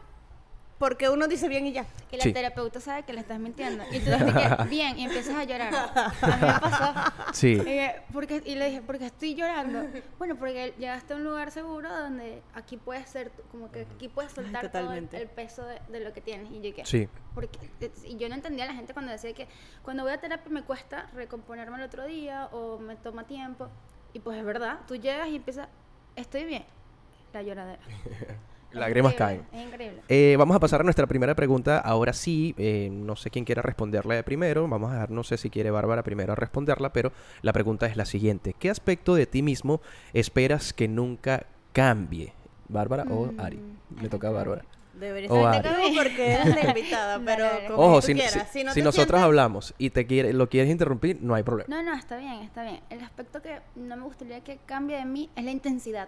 porque 0.77 1.09
uno 1.09 1.27
dice 1.27 1.47
bien 1.47 1.65
y 1.67 1.71
ya. 1.71 1.85
Y 2.11 2.17
la 2.17 2.23
Sí. 2.23 2.33
terapeuta 2.33 2.79
sabe 2.79 3.03
que 3.03 3.13
le 3.13 3.21
estás 3.21 3.39
mintiendo. 3.39 3.83
Y 3.91 3.99
tú 3.99 4.11
dices 4.11 4.33
que, 4.33 4.63
bien, 4.69 4.99
y 4.99 5.05
empiezas 5.05 5.35
a 5.35 5.43
llorar. 5.43 5.73
A 5.73 6.13
mí 6.27 6.41
me 6.41 6.59
pasó. 6.59 6.93
Sí. 7.33 7.53
Y, 7.53 7.59
dije, 7.59 8.01
porque, 8.11 8.41
y 8.45 8.55
le 8.55 8.65
dije, 8.69 8.81
porque 8.81 9.05
estoy 9.05 9.35
llorando. 9.35 9.85
Bueno, 10.17 10.35
porque 10.35 10.73
llegaste 10.77 11.13
a 11.13 11.15
un 11.15 11.23
lugar 11.23 11.51
seguro 11.51 11.89
donde 11.97 12.41
aquí 12.53 12.77
puedes 12.77 13.07
ser, 13.09 13.31
como 13.51 13.71
que 13.71 13.87
aquí 13.95 14.09
puedes 14.09 14.31
soltar 14.33 14.71
todo 14.71 14.91
el, 14.93 15.07
peso 15.07 15.63
de, 15.65 15.79
de 15.89 15.99
lo 16.01 16.11
que 16.13 16.21
tienes. 16.21 16.51
Y 16.51 16.61
yo 16.61 16.75
que, 16.75 16.85
Sí. 16.85 17.07
porque, 17.33 17.57
y 18.03 18.17
yo 18.17 18.27
no 18.29 18.35
entendía 18.35 18.65
a 18.65 18.67
la 18.67 18.73
gente 18.73 18.93
cuando 18.93 19.11
decía 19.11 19.33
que 19.33 19.47
cuando 19.81 20.03
voy 20.03 20.11
a 20.11 20.19
terapia 20.19 20.51
me 20.51 20.63
cuesta 20.63 21.09
recomponerme 21.13 21.77
el 21.77 21.83
otro 21.83 22.05
día 22.05 22.47
o 22.51 22.77
me 22.79 22.95
toma 22.97 23.23
tiempo. 23.25 23.69
Y 24.13 24.19
pues 24.19 24.37
es 24.37 24.45
verdad, 24.45 24.79
tú 24.87 24.95
llegas 24.95 25.27
y 25.29 25.37
empiezas, 25.37 25.67
estoy 26.15 26.43
bien. 26.45 26.63
La 27.33 27.41
lloradera. 27.43 27.81
Lágrimas 28.79 29.13
caen. 29.15 29.43
Es 29.53 29.61
increíble. 29.67 30.01
Eh, 30.07 30.35
vamos 30.37 30.55
a 30.55 30.59
pasar 30.59 30.81
a 30.81 30.83
nuestra 30.83 31.07
primera 31.07 31.35
pregunta. 31.35 31.79
Ahora 31.79 32.13
sí, 32.13 32.53
eh, 32.57 32.89
no 32.91 33.15
sé 33.15 33.29
quién 33.29 33.45
quiera 33.45 33.61
responderla 33.61 34.15
de 34.15 34.23
primero. 34.23 34.67
Vamos 34.67 34.91
a 34.91 34.93
dejar, 34.95 35.11
no 35.11 35.23
sé 35.23 35.37
si 35.37 35.49
quiere 35.49 35.71
Bárbara 35.71 36.03
primero 36.03 36.33
a 36.33 36.35
responderla, 36.35 36.91
pero 36.93 37.11
la 37.41 37.53
pregunta 37.53 37.85
es 37.87 37.97
la 37.97 38.05
siguiente. 38.05 38.53
¿Qué 38.57 38.69
aspecto 38.69 39.15
de 39.15 39.25
ti 39.25 39.41
mismo 39.41 39.81
esperas 40.13 40.73
que 40.73 40.87
nunca 40.87 41.45
cambie? 41.73 42.33
¿Bárbara 42.67 43.05
o 43.09 43.27
Mm, 43.31 43.39
Ari? 43.39 43.59
Le 44.01 44.09
toca 44.09 44.27
a 44.29 44.31
Bárbara. 44.31 44.63
Deberías 44.93 45.29
O 45.29 45.51
ser 45.51 45.61
tú 45.63 45.69
porque 45.93 46.31
eres 46.35 46.55
la 46.55 46.69
invitada, 46.69 47.19
pero 47.25 47.47
como 47.67 47.83
Ojo, 47.87 47.95
tú 47.99 48.07
si, 48.07 48.13
quieras. 48.13 48.31
si- 48.51 48.59
Si, 48.59 48.63
no 48.63 48.71
si 48.73 48.81
nosotros 48.81 49.07
sientes- 49.19 49.23
hablamos 49.25 49.73
y 49.77 49.89
te 49.89 50.07
quiere, 50.07 50.31
lo 50.31 50.47
quieres 50.47 50.71
interrumpir, 50.71 51.19
no 51.21 51.35
hay 51.35 51.43
problema. 51.43 51.67
No, 51.75 51.83
no, 51.83 51.93
está 51.97 52.15
bien, 52.17 52.35
está 52.43 52.63
bien. 52.63 52.79
El 52.89 53.03
aspecto 53.03 53.41
que 53.41 53.59
no 53.75 53.97
me 53.97 54.03
gustaría 54.03 54.39
que 54.41 54.57
cambie 54.65 54.95
de 54.97 55.03
mí 55.05 55.29
es 55.35 55.43
la 55.43 55.51
intensidad. 55.51 56.07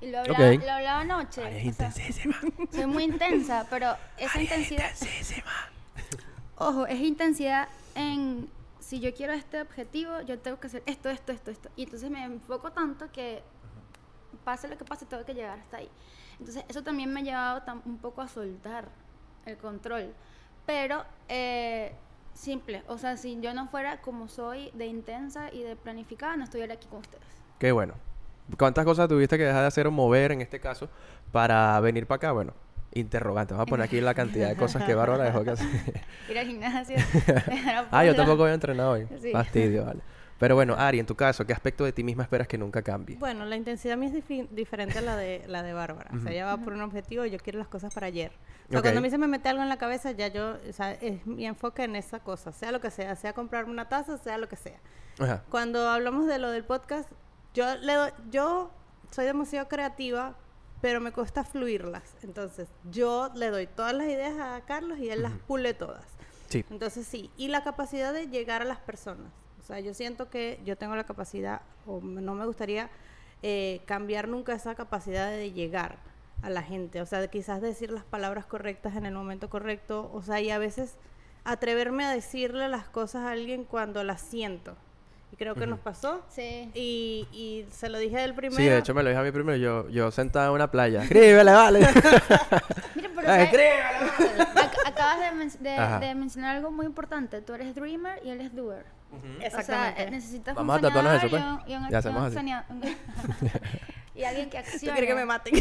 Y 0.00 0.10
lo 0.10 0.20
hablaba, 0.20 0.50
Ok. 0.50 0.62
lo 0.64 0.70
hablaba 0.72 1.00
anoche. 1.00 1.68
Es 1.68 1.76
sea, 1.76 1.92
soy 2.72 2.86
muy 2.86 3.04
intensa, 3.04 3.66
pero 3.68 3.96
esa 4.16 4.34
Ari 4.38 4.44
es 4.44 4.50
intensidad, 4.52 4.90
intensísima. 4.90 5.52
ojo, 6.56 6.86
es 6.86 7.00
intensidad 7.00 7.68
en 7.94 8.48
si 8.80 9.00
yo 9.00 9.12
quiero 9.12 9.32
este 9.34 9.60
objetivo, 9.60 10.20
yo 10.22 10.38
tengo 10.38 10.58
que 10.60 10.68
hacer 10.68 10.82
esto, 10.86 11.10
esto, 11.10 11.32
esto, 11.32 11.50
esto. 11.50 11.68
Y 11.76 11.82
entonces 11.82 12.10
me 12.10 12.24
enfoco 12.24 12.72
tanto 12.72 13.10
que 13.12 13.42
pase 14.44 14.66
lo 14.68 14.78
que 14.78 14.84
pase, 14.84 15.04
tengo 15.04 15.24
que 15.26 15.34
llegar 15.34 15.58
hasta 15.58 15.78
ahí. 15.78 15.90
Entonces, 16.38 16.64
eso 16.68 16.82
también 16.82 17.12
me 17.12 17.20
ha 17.20 17.22
llevado 17.22 17.82
un 17.84 17.98
poco 17.98 18.22
a 18.22 18.28
soltar 18.28 18.88
el 19.44 19.58
control. 19.58 20.14
Pero, 20.64 21.04
eh, 21.28 21.92
simple. 22.32 22.82
O 22.86 22.96
sea, 22.96 23.16
si 23.16 23.38
yo 23.40 23.52
no 23.52 23.66
fuera 23.68 24.00
como 24.00 24.28
soy 24.28 24.70
de 24.72 24.86
intensa 24.86 25.52
y 25.52 25.62
de 25.62 25.76
planificada, 25.76 26.36
no 26.36 26.44
estuviera 26.44 26.74
aquí 26.74 26.86
con 26.86 27.00
ustedes. 27.00 27.24
Qué 27.58 27.72
bueno. 27.72 27.94
¿Cuántas 28.56 28.84
cosas 28.84 29.08
tuviste 29.08 29.36
que 29.36 29.44
dejar 29.44 29.60
de 29.60 29.66
hacer 29.66 29.86
o 29.86 29.90
mover 29.90 30.32
en 30.32 30.40
este 30.40 30.60
caso 30.60 30.88
para 31.32 31.78
venir 31.80 32.06
para 32.06 32.16
acá? 32.16 32.32
Bueno, 32.32 32.54
interrogante. 32.94 33.54
Vamos 33.54 33.68
a 33.68 33.70
poner 33.70 33.84
aquí 33.84 34.00
la 34.00 34.14
cantidad 34.14 34.48
de 34.48 34.56
cosas 34.56 34.84
que 34.84 34.94
Bárbara 34.94 35.24
dejó 35.24 35.44
que 35.44 35.50
hacer. 35.50 35.66
Ir 36.30 36.38
al 36.38 36.46
gimnasio. 36.46 36.96
ah, 37.90 38.04
yo 38.04 38.14
tampoco 38.14 38.42
había 38.44 38.54
entrenado 38.54 38.92
hoy. 38.92 39.06
Sí. 39.20 39.32
Fastidio, 39.32 39.84
vale. 39.84 40.00
Pero 40.38 40.54
bueno, 40.54 40.76
Ari, 40.78 41.00
en 41.00 41.06
tu 41.06 41.16
caso, 41.16 41.44
¿qué 41.44 41.52
aspecto 41.52 41.84
de 41.84 41.92
ti 41.92 42.04
misma 42.04 42.22
esperas 42.22 42.46
que 42.46 42.56
nunca 42.56 42.82
cambie? 42.82 43.16
Bueno, 43.16 43.44
la 43.44 43.56
intensidad 43.56 43.96
mía 43.96 44.08
es 44.16 44.48
diferente 44.50 44.98
a 44.98 45.00
la 45.02 45.16
de, 45.16 45.42
la 45.48 45.64
de 45.64 45.72
Bárbara. 45.72 46.10
O 46.14 46.20
sea, 46.20 46.30
ella 46.30 46.46
va 46.46 46.58
por 46.58 46.74
un 46.74 46.80
objetivo 46.80 47.24
y 47.24 47.30
yo 47.30 47.38
quiero 47.38 47.58
las 47.58 47.66
cosas 47.66 47.92
para 47.92 48.06
ayer. 48.06 48.30
O 48.68 48.72
sea, 48.72 48.82
cuando 48.82 49.00
a 49.00 49.02
mí 49.02 49.10
se 49.10 49.18
me 49.18 49.26
mete 49.26 49.48
algo 49.48 49.62
en 49.62 49.68
la 49.68 49.78
cabeza, 49.78 50.12
ya 50.12 50.28
yo, 50.28 50.56
o 50.68 50.72
sea, 50.72 50.92
es 50.92 51.26
mi 51.26 51.44
enfoque 51.44 51.82
en 51.82 51.96
esa 51.96 52.20
cosa, 52.20 52.52
sea 52.52 52.70
lo 52.70 52.80
que 52.80 52.90
sea, 52.90 53.16
sea 53.16 53.32
comprarme 53.32 53.72
una 53.72 53.88
taza, 53.88 54.16
sea 54.18 54.38
lo 54.38 54.48
que 54.48 54.54
sea. 54.54 54.78
Ajá. 55.18 55.42
Cuando 55.50 55.88
hablamos 55.88 56.26
de 56.26 56.38
lo 56.38 56.50
del 56.50 56.62
podcast, 56.62 57.10
yo 57.58 57.76
le 57.78 57.94
doy, 57.94 58.10
yo 58.30 58.70
soy 59.10 59.24
demasiado 59.24 59.66
creativa, 59.66 60.36
pero 60.80 61.00
me 61.00 61.10
cuesta 61.10 61.42
fluirlas. 61.42 62.14
Entonces, 62.22 62.68
yo 62.88 63.30
le 63.34 63.50
doy 63.50 63.66
todas 63.66 63.92
las 63.94 64.06
ideas 64.06 64.38
a 64.38 64.60
Carlos 64.64 64.98
y 65.00 65.10
él 65.10 65.22
las 65.22 65.32
pule 65.32 65.74
todas. 65.74 66.04
Sí. 66.48 66.64
Entonces, 66.70 67.04
sí, 67.04 67.32
y 67.36 67.48
la 67.48 67.64
capacidad 67.64 68.12
de 68.12 68.28
llegar 68.28 68.62
a 68.62 68.64
las 68.64 68.78
personas. 68.78 69.32
O 69.60 69.64
sea, 69.64 69.80
yo 69.80 69.92
siento 69.92 70.30
que 70.30 70.60
yo 70.64 70.78
tengo 70.78 70.94
la 70.94 71.02
capacidad, 71.02 71.62
o 71.84 72.00
no 72.00 72.34
me 72.34 72.46
gustaría 72.46 72.90
eh, 73.42 73.80
cambiar 73.86 74.28
nunca 74.28 74.52
esa 74.52 74.76
capacidad 74.76 75.28
de 75.28 75.50
llegar 75.50 75.98
a 76.42 76.50
la 76.50 76.62
gente. 76.62 77.00
O 77.00 77.06
sea, 77.06 77.20
de 77.20 77.28
quizás 77.28 77.60
decir 77.60 77.90
las 77.90 78.04
palabras 78.04 78.46
correctas 78.46 78.94
en 78.94 79.04
el 79.04 79.14
momento 79.14 79.50
correcto. 79.50 80.12
O 80.14 80.22
sea, 80.22 80.40
y 80.40 80.50
a 80.50 80.58
veces 80.58 80.94
atreverme 81.42 82.04
a 82.04 82.12
decirle 82.12 82.68
las 82.68 82.88
cosas 82.88 83.22
a 83.24 83.32
alguien 83.32 83.64
cuando 83.64 84.04
las 84.04 84.20
siento. 84.20 84.76
Creo 85.38 85.54
que 85.54 85.66
nos 85.68 85.78
pasó. 85.78 86.22
Sí. 86.28 86.70
Y, 86.74 87.28
y 87.32 87.64
se 87.70 87.88
lo 87.88 87.98
dije 87.98 88.16
del 88.18 88.34
primero. 88.34 88.56
Sí, 88.60 88.64
de 88.68 88.78
hecho 88.78 88.92
me 88.92 89.02
lo 89.04 89.08
dije 89.10 89.20
a 89.20 89.24
mí 89.24 89.30
primero, 89.30 89.56
yo, 89.56 89.88
yo 89.88 90.10
sentado 90.10 90.48
en 90.48 90.54
una 90.54 90.70
playa. 90.70 91.02
Escríbele, 91.04 91.52
vale. 91.52 91.78
Mira, 92.96 93.10
pero 93.14 93.30
Ay, 93.30 93.46
¿sabes? 93.46 93.70
Ac- 94.54 94.86
acabas 94.86 95.20
de, 95.20 95.32
men- 95.32 95.52
de- 96.00 96.06
de 96.06 96.14
mencionar 96.16 96.56
algo 96.56 96.70
muy 96.72 96.86
importante. 96.86 97.40
Tú 97.40 97.54
eres 97.54 97.72
dreamer 97.74 98.20
y 98.24 98.30
él 98.30 98.40
es 98.40 98.52
doer. 98.54 98.84
Exactamente. 99.40 99.92
O 100.00 100.04
sea, 100.04 100.10
necesitas 100.10 100.54
Vamos 100.56 100.74
a 100.74 100.76
un 100.76 100.82
tatuarnos 100.82 101.14
eso, 101.22 101.30
pues. 101.30 101.42
y 101.42 101.46
un, 101.46 101.60
y 101.70 101.74
un- 101.84 101.90
Ya 101.90 101.98
hacemos 101.98 102.36
así. 102.36 102.36
y 104.16 104.24
alguien 104.24 104.50
que 104.50 104.58
¿Tú 104.58 104.64
accione. 104.68 104.92
quieres 104.92 105.08
que 105.10 105.14
me 105.14 105.24
maten? 105.24 105.54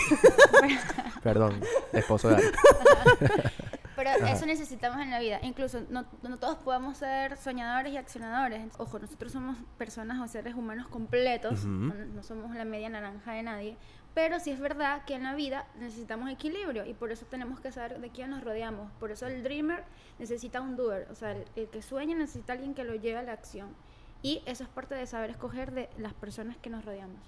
Perdón, 1.24 1.62
esposo 1.93 2.29
de 2.29 2.36
Ari. 2.38 2.46
Pero 3.97 4.11
eso 4.27 4.45
necesitamos 4.45 5.01
en 5.01 5.09
la 5.09 5.19
vida. 5.19 5.39
Incluso 5.41 5.81
no, 5.89 6.05
no 6.21 6.37
todos 6.37 6.57
podemos 6.59 6.97
ser 6.97 7.35
soñadores 7.35 7.91
y 7.91 7.97
accionadores. 7.97 8.63
Ojo, 8.77 8.99
nosotros 8.99 9.31
somos 9.31 9.57
personas 9.77 10.21
o 10.21 10.27
seres 10.31 10.55
humanos 10.55 10.87
completos. 10.87 11.61
Ujú. 11.61 11.69
no, 11.69 11.93
no 11.93 12.23
somos 12.23 12.55
la 12.55 12.63
media 12.63 12.89
naranja 12.89 13.33
de 13.33 13.43
nadie. 13.43 13.77
Pero 14.13 14.39
sí 14.39 14.51
es 14.51 14.59
verdad 14.59 15.03
que 15.05 15.15
en 15.15 15.23
la 15.23 15.35
vida 15.35 15.67
necesitamos 15.79 16.29
equilibrio 16.29 16.85
y 16.85 16.93
por 16.93 17.11
eso 17.11 17.25
tenemos 17.25 17.59
que 17.59 17.71
saber 17.71 17.99
de 17.99 18.09
quién 18.09 18.29
nos 18.29 18.43
rodeamos. 18.43 18.91
Por 18.99 19.11
eso 19.11 19.27
el 19.27 19.43
dreamer 19.43 19.83
necesita 20.19 20.61
un 20.61 20.75
doer. 20.75 21.07
O 21.11 21.15
sea, 21.15 21.31
el, 21.31 21.45
el 21.55 21.67
que 21.67 21.81
sueña 21.81 22.15
necesita 22.15 22.53
alguien 22.53 22.73
que 22.73 22.83
lo 22.83 22.95
lleve 22.95 23.17
a 23.17 23.23
la 23.23 23.33
acción. 23.33 23.75
Y 24.21 24.41
eso 24.45 24.63
es 24.63 24.69
parte 24.69 24.95
de 24.95 25.05
saber 25.05 25.31
escoger 25.31 25.71
de 25.71 25.89
las 25.97 26.13
personas 26.13 26.57
que 26.57 26.69
nos 26.69 26.85
rodeamos. 26.85 27.21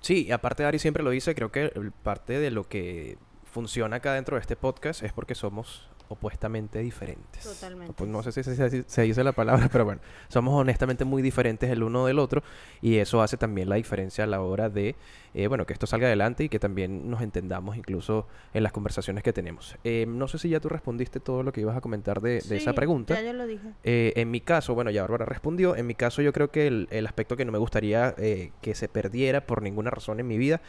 Sí, 0.00 0.26
y 0.26 0.32
aparte 0.32 0.64
Ari 0.64 0.78
siempre 0.78 1.02
lo 1.02 1.10
dice, 1.10 1.34
creo 1.34 1.52
que 1.52 1.70
parte 2.02 2.38
de 2.38 2.50
lo 2.50 2.66
que 2.66 3.18
funciona 3.44 3.96
acá 3.96 4.14
dentro 4.14 4.36
de 4.36 4.40
este 4.40 4.56
podcast 4.56 5.02
es 5.02 5.12
porque 5.12 5.34
somos 5.34 5.89
opuestamente 6.10 6.80
diferentes. 6.80 7.42
Totalmente. 7.42 7.94
Pues 7.94 8.10
no 8.10 8.22
sé 8.22 8.32
si 8.32 8.42
se, 8.42 9.02
dice 9.02 9.24
la 9.24 9.32
palabra, 9.32 9.68
pero 9.72 9.84
bueno, 9.84 10.00
somos 10.28 10.54
honestamente 10.54 11.04
muy 11.04 11.22
diferentes 11.22 11.70
el 11.70 11.82
uno 11.82 12.06
del 12.06 12.18
otro 12.18 12.42
y 12.82 12.96
eso 12.96 13.22
hace 13.22 13.36
también 13.36 13.68
la 13.68 13.76
diferencia 13.76 14.24
a 14.24 14.26
la 14.26 14.40
hora 14.40 14.68
de, 14.68 14.96
eh, 15.34 15.46
bueno, 15.46 15.66
que 15.66 15.72
esto 15.72 15.86
salga 15.86 16.08
adelante 16.08 16.44
y 16.44 16.48
que 16.48 16.58
también 16.58 17.08
nos 17.08 17.22
entendamos 17.22 17.76
incluso 17.76 18.26
en 18.52 18.64
las 18.64 18.72
conversaciones 18.72 19.22
que 19.22 19.32
tenemos. 19.32 19.76
Eh, 19.84 20.04
no 20.08 20.26
sé 20.26 20.38
si 20.38 20.48
ya 20.48 20.60
tú 20.60 20.68
respondiste 20.68 21.20
todo 21.20 21.42
lo 21.42 21.52
que 21.52 21.60
ibas 21.60 21.76
a 21.76 21.80
comentar 21.80 22.20
de, 22.20 22.40
de 22.40 22.56
esa 22.56 22.72
pregunta. 22.72 23.14
Ya 23.14 23.22
yo 23.22 23.32
lo 23.32 23.46
dije. 23.46 23.68
Eh, 23.84 24.12
en 24.16 24.30
mi 24.30 24.40
caso, 24.40 24.74
bueno, 24.74 24.90
ya 24.90 25.02
Bárbara 25.02 25.26
respondió. 25.26 25.76
En 25.76 25.86
mi 25.86 25.94
caso, 25.94 26.22
yo 26.22 26.32
creo 26.32 26.50
que 26.50 26.66
el, 26.66 26.88
el 26.90 27.06
aspecto 27.06 27.36
que 27.36 27.44
no 27.44 27.52
me 27.52 27.58
gustaría 27.58 28.14
eh, 28.18 28.50
que 28.60 28.74
se 28.74 28.88
perdiera 28.88 29.46
por 29.46 29.62
ninguna 29.62 29.90
razón 29.90 30.20
en 30.20 30.26
mi 30.26 30.38
vida 30.38 30.60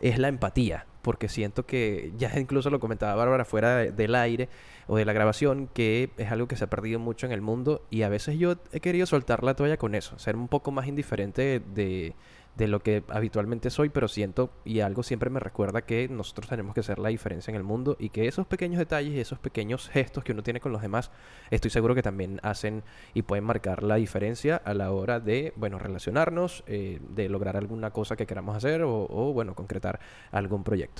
es 0.00 0.18
la 0.18 0.28
empatía. 0.28 0.86
Porque 1.08 1.30
siento 1.30 1.64
que, 1.64 2.12
ya 2.18 2.30
incluso 2.38 2.68
lo 2.68 2.80
comentaba 2.80 3.14
Bárbara 3.14 3.46
fuera 3.46 3.76
de- 3.78 3.92
del 3.92 4.14
aire 4.14 4.50
o 4.86 4.98
de 4.98 5.06
la 5.06 5.14
grabación, 5.14 5.66
que 5.72 6.10
es 6.18 6.30
algo 6.30 6.48
que 6.48 6.56
se 6.56 6.64
ha 6.64 6.66
perdido 6.70 6.98
mucho 6.98 7.24
en 7.24 7.32
el 7.32 7.40
mundo. 7.40 7.80
Y 7.88 8.02
a 8.02 8.10
veces 8.10 8.38
yo 8.38 8.56
he 8.72 8.80
querido 8.80 9.06
soltar 9.06 9.42
la 9.42 9.54
toalla 9.54 9.78
con 9.78 9.94
eso, 9.94 10.18
ser 10.18 10.36
un 10.36 10.48
poco 10.48 10.70
más 10.70 10.86
indiferente 10.86 11.62
de, 11.74 12.14
de 12.56 12.68
lo 12.68 12.80
que 12.80 13.04
habitualmente 13.08 13.70
soy, 13.70 13.88
pero 13.88 14.06
siento 14.08 14.50
y 14.66 14.80
algo 14.80 15.02
siempre 15.02 15.30
me 15.30 15.40
recuerda 15.40 15.82
que 15.82 16.08
nosotros 16.08 16.48
tenemos 16.48 16.74
que 16.74 16.82
ser 16.82 16.98
la 16.98 17.08
diferencia 17.08 17.50
en 17.52 17.56
el 17.56 17.62
mundo 17.62 17.96
y 18.00 18.08
que 18.10 18.26
esos 18.26 18.46
pequeños 18.46 18.78
detalles 18.78 19.14
y 19.14 19.20
esos 19.20 19.38
pequeños 19.38 19.88
gestos 19.88 20.24
que 20.24 20.32
uno 20.32 20.42
tiene 20.42 20.60
con 20.60 20.72
los 20.72 20.82
demás, 20.82 21.10
estoy 21.50 21.70
seguro 21.70 21.94
que 21.94 22.02
también 22.02 22.40
hacen 22.42 22.82
y 23.14 23.22
pueden 23.22 23.44
marcar 23.44 23.82
la 23.82 23.94
diferencia 23.94 24.56
a 24.56 24.74
la 24.74 24.90
hora 24.90 25.20
de, 25.20 25.52
bueno, 25.56 25.78
relacionarnos, 25.78 26.64
eh, 26.66 26.98
de 27.14 27.28
lograr 27.28 27.56
alguna 27.56 27.92
cosa 27.92 28.16
que 28.16 28.26
queramos 28.26 28.56
hacer 28.56 28.82
o, 28.82 29.06
o, 29.08 29.32
bueno, 29.32 29.54
concretar 29.54 30.00
algún 30.32 30.64
proyecto. 30.64 30.97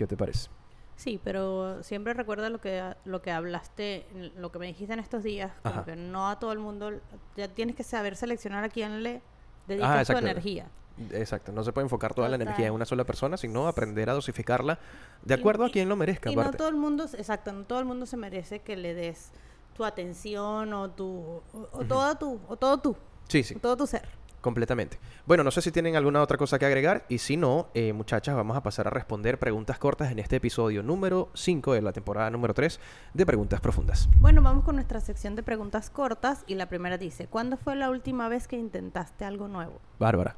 ¿Qué 0.00 0.06
te 0.06 0.16
parece? 0.16 0.48
Sí, 0.96 1.20
pero 1.22 1.82
siempre 1.82 2.14
recuerda 2.14 2.48
lo 2.48 2.58
que 2.58 2.94
lo 3.04 3.20
que 3.20 3.30
hablaste, 3.30 4.06
lo 4.34 4.50
que 4.50 4.58
me 4.58 4.66
dijiste 4.68 4.94
en 4.94 4.98
estos 4.98 5.22
días, 5.22 5.52
como 5.62 5.84
que 5.84 5.94
no 5.94 6.30
a 6.30 6.38
todo 6.38 6.52
el 6.52 6.58
mundo, 6.58 6.90
ya 7.36 7.48
tienes 7.48 7.76
que 7.76 7.84
saber 7.84 8.16
seleccionar 8.16 8.64
a 8.64 8.70
quién 8.70 9.02
le 9.02 9.20
dedicas 9.68 10.08
Ah, 10.08 10.14
tu 10.14 10.16
energía. 10.18 10.70
Exacto, 11.12 11.52
no 11.52 11.62
se 11.64 11.74
puede 11.74 11.84
enfocar 11.84 12.14
toda 12.14 12.30
la 12.30 12.36
energía 12.36 12.68
en 12.68 12.72
una 12.72 12.86
sola 12.86 13.04
persona, 13.04 13.36
sino 13.36 13.68
aprender 13.68 14.08
a 14.08 14.14
dosificarla 14.14 14.78
de 15.22 15.34
acuerdo 15.34 15.66
a 15.66 15.70
quien 15.70 15.86
lo 15.86 15.96
merezca. 15.96 16.30
Y 16.30 16.36
no 16.36 16.50
todo 16.50 16.68
el 16.70 16.76
mundo, 16.76 17.04
exacto, 17.04 17.52
no 17.52 17.64
todo 17.64 17.78
el 17.80 17.84
mundo 17.84 18.06
se 18.06 18.16
merece 18.16 18.60
que 18.60 18.78
le 18.78 18.94
des 18.94 19.32
tu 19.76 19.84
atención 19.84 20.72
o 20.72 20.90
tu 20.92 21.42
o, 21.52 21.68
o 21.72 21.84
todo 21.84 22.14
tu 22.16 22.40
o 22.48 22.56
todo 22.56 22.78
tú, 22.78 22.96
Sí, 23.28 23.42
sí. 23.42 23.54
o 23.54 23.58
todo 23.60 23.76
tu 23.76 23.86
ser. 23.86 24.08
Completamente. 24.40 24.98
Bueno, 25.26 25.44
no 25.44 25.50
sé 25.50 25.60
si 25.60 25.70
tienen 25.70 25.96
alguna 25.96 26.22
otra 26.22 26.38
cosa 26.38 26.58
que 26.58 26.64
agregar 26.64 27.04
y 27.10 27.18
si 27.18 27.36
no, 27.36 27.68
eh, 27.74 27.92
muchachas, 27.92 28.34
vamos 28.34 28.56
a 28.56 28.62
pasar 28.62 28.86
a 28.86 28.90
responder 28.90 29.38
preguntas 29.38 29.78
cortas 29.78 30.10
en 30.10 30.18
este 30.18 30.36
episodio 30.36 30.82
número 30.82 31.28
5 31.34 31.74
de 31.74 31.82
la 31.82 31.92
temporada 31.92 32.30
número 32.30 32.54
3 32.54 32.80
de 33.12 33.26
Preguntas 33.26 33.60
Profundas. 33.60 34.08
Bueno, 34.16 34.40
vamos 34.40 34.64
con 34.64 34.76
nuestra 34.76 35.00
sección 35.00 35.36
de 35.36 35.42
preguntas 35.42 35.90
cortas 35.90 36.44
y 36.46 36.54
la 36.54 36.70
primera 36.70 36.96
dice, 36.96 37.26
¿cuándo 37.26 37.58
fue 37.58 37.76
la 37.76 37.90
última 37.90 38.28
vez 38.30 38.48
que 38.48 38.56
intentaste 38.56 39.26
algo 39.26 39.46
nuevo? 39.46 39.78
Bárbara. 39.98 40.36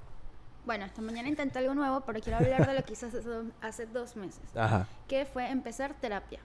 Bueno, 0.67 0.85
esta 0.85 1.01
mañana 1.03 1.29
intenté 1.29 1.59
algo 1.61 1.75
nuevo, 1.75 2.01
pero 2.03 2.21
quiero 2.21 2.39
hablar 2.39 2.67
de 2.67 2.75
lo 2.75 2.85
que 2.85 2.93
hice 2.95 3.07
hace, 3.07 3.21
do- 3.21 3.51
hace 3.61 3.87
dos 3.87 4.17
meses, 4.17 4.43
Ajá. 4.57 4.87
que 5.09 5.27
fue 5.27 5.49
empezar 5.51 5.95
terapia. 6.01 6.41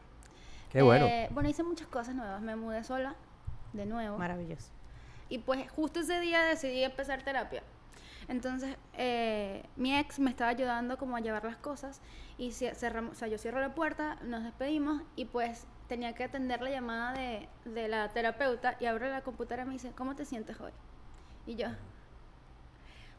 Qué 0.72 0.82
bueno. 0.84 1.06
Eh, 1.08 1.28
bueno, 1.32 1.50
hice 1.50 1.64
muchas 1.64 1.88
cosas 1.88 2.14
nuevas. 2.14 2.42
Me 2.42 2.56
mudé 2.56 2.84
sola, 2.84 3.16
de 3.74 3.86
nuevo. 3.86 4.18
Maravilloso. 4.18 4.72
Y 5.30 5.40
pues 5.40 5.70
justo 5.72 6.00
ese 6.00 6.20
día 6.20 6.44
decidí 6.44 6.84
empezar 6.84 7.24
terapia. 7.24 7.64
Entonces, 8.28 8.76
eh, 8.94 9.64
mi 9.76 9.98
ex 9.98 10.20
me 10.20 10.30
estaba 10.30 10.50
ayudando 10.50 10.98
como 10.98 11.16
a 11.16 11.22
llevar 11.22 11.46
las 11.46 11.58
cosas 11.58 12.02
y 12.38 12.52
cerramos, 12.52 13.14
o 13.14 13.16
sea, 13.16 13.28
yo 13.30 13.38
cierro 13.38 13.62
la 13.62 13.74
puerta, 13.74 14.18
nos 14.24 14.44
despedimos 14.44 15.02
y 15.16 15.26
pues 15.26 15.66
tenía 15.88 16.14
que 16.14 16.26
atender 16.26 16.62
la 16.62 16.70
llamada 16.70 17.14
de, 17.14 17.48
de 17.64 17.88
la 17.88 18.10
terapeuta 18.10 18.76
y 18.82 18.86
abro 18.86 19.10
la 19.10 19.22
computadora 19.22 19.64
y 19.64 19.68
me 19.68 19.74
dice, 19.74 19.92
¿cómo 19.96 20.16
te 20.16 20.26
sientes 20.26 20.60
hoy? 20.60 20.74
Y 21.46 21.56
yo, 21.56 21.70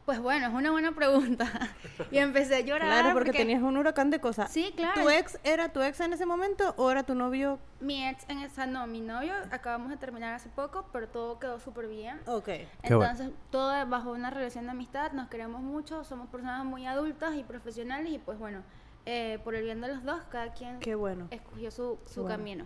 pues 0.09 0.21
bueno, 0.21 0.47
es 0.47 0.53
una 0.55 0.71
buena 0.71 0.91
pregunta. 0.91 1.45
y 2.11 2.17
empecé 2.17 2.55
a 2.55 2.59
llorar. 2.61 2.87
Claro, 2.87 3.13
porque, 3.13 3.31
tenías 3.31 3.61
un 3.61 3.77
huracán 3.77 4.09
de 4.09 4.19
cosas. 4.19 4.51
Sí, 4.51 4.73
claro. 4.75 4.99
¿Tu 4.99 5.07
ex 5.07 5.37
era 5.43 5.71
tu 5.71 5.83
ex 5.83 5.99
en 5.99 6.13
ese 6.13 6.25
momento 6.25 6.73
o 6.77 6.89
era 6.89 7.03
tu 7.03 7.13
novio? 7.13 7.59
Mi 7.79 8.07
ex 8.07 8.25
en 8.27 8.39
esa, 8.39 8.65
no, 8.65 8.87
mi 8.87 9.01
novio 9.01 9.35
acabamos 9.51 9.91
de 9.91 9.97
terminar 9.97 10.33
hace 10.33 10.49
poco, 10.49 10.87
pero 10.91 11.09
todo 11.09 11.37
quedó 11.37 11.59
súper 11.59 11.85
bien. 11.85 12.19
Ok. 12.25 12.45
Qué 12.45 12.67
bueno. 12.87 13.11
Entonces, 13.11 13.29
todo 13.51 13.75
es 13.75 13.87
bajo 13.87 14.11
una 14.11 14.31
relación 14.31 14.65
de 14.65 14.71
amistad, 14.71 15.11
nos 15.11 15.27
queremos 15.27 15.61
mucho, 15.61 16.03
somos 16.03 16.27
personas 16.29 16.65
muy 16.65 16.87
adultas 16.87 17.35
y 17.35 17.43
profesionales 17.43 18.11
y 18.11 18.17
pues 18.17 18.39
bueno, 18.39 18.63
eh, 19.05 19.37
por 19.43 19.53
el 19.53 19.63
bien 19.63 19.79
de 19.79 19.89
los 19.89 20.03
dos, 20.03 20.23
cada 20.31 20.53
quien 20.53 20.79
Qué 20.79 20.95
bueno. 20.95 21.27
escogió 21.29 21.69
su, 21.69 21.99
su 22.07 22.23
bueno. 22.23 22.35
camino. 22.35 22.65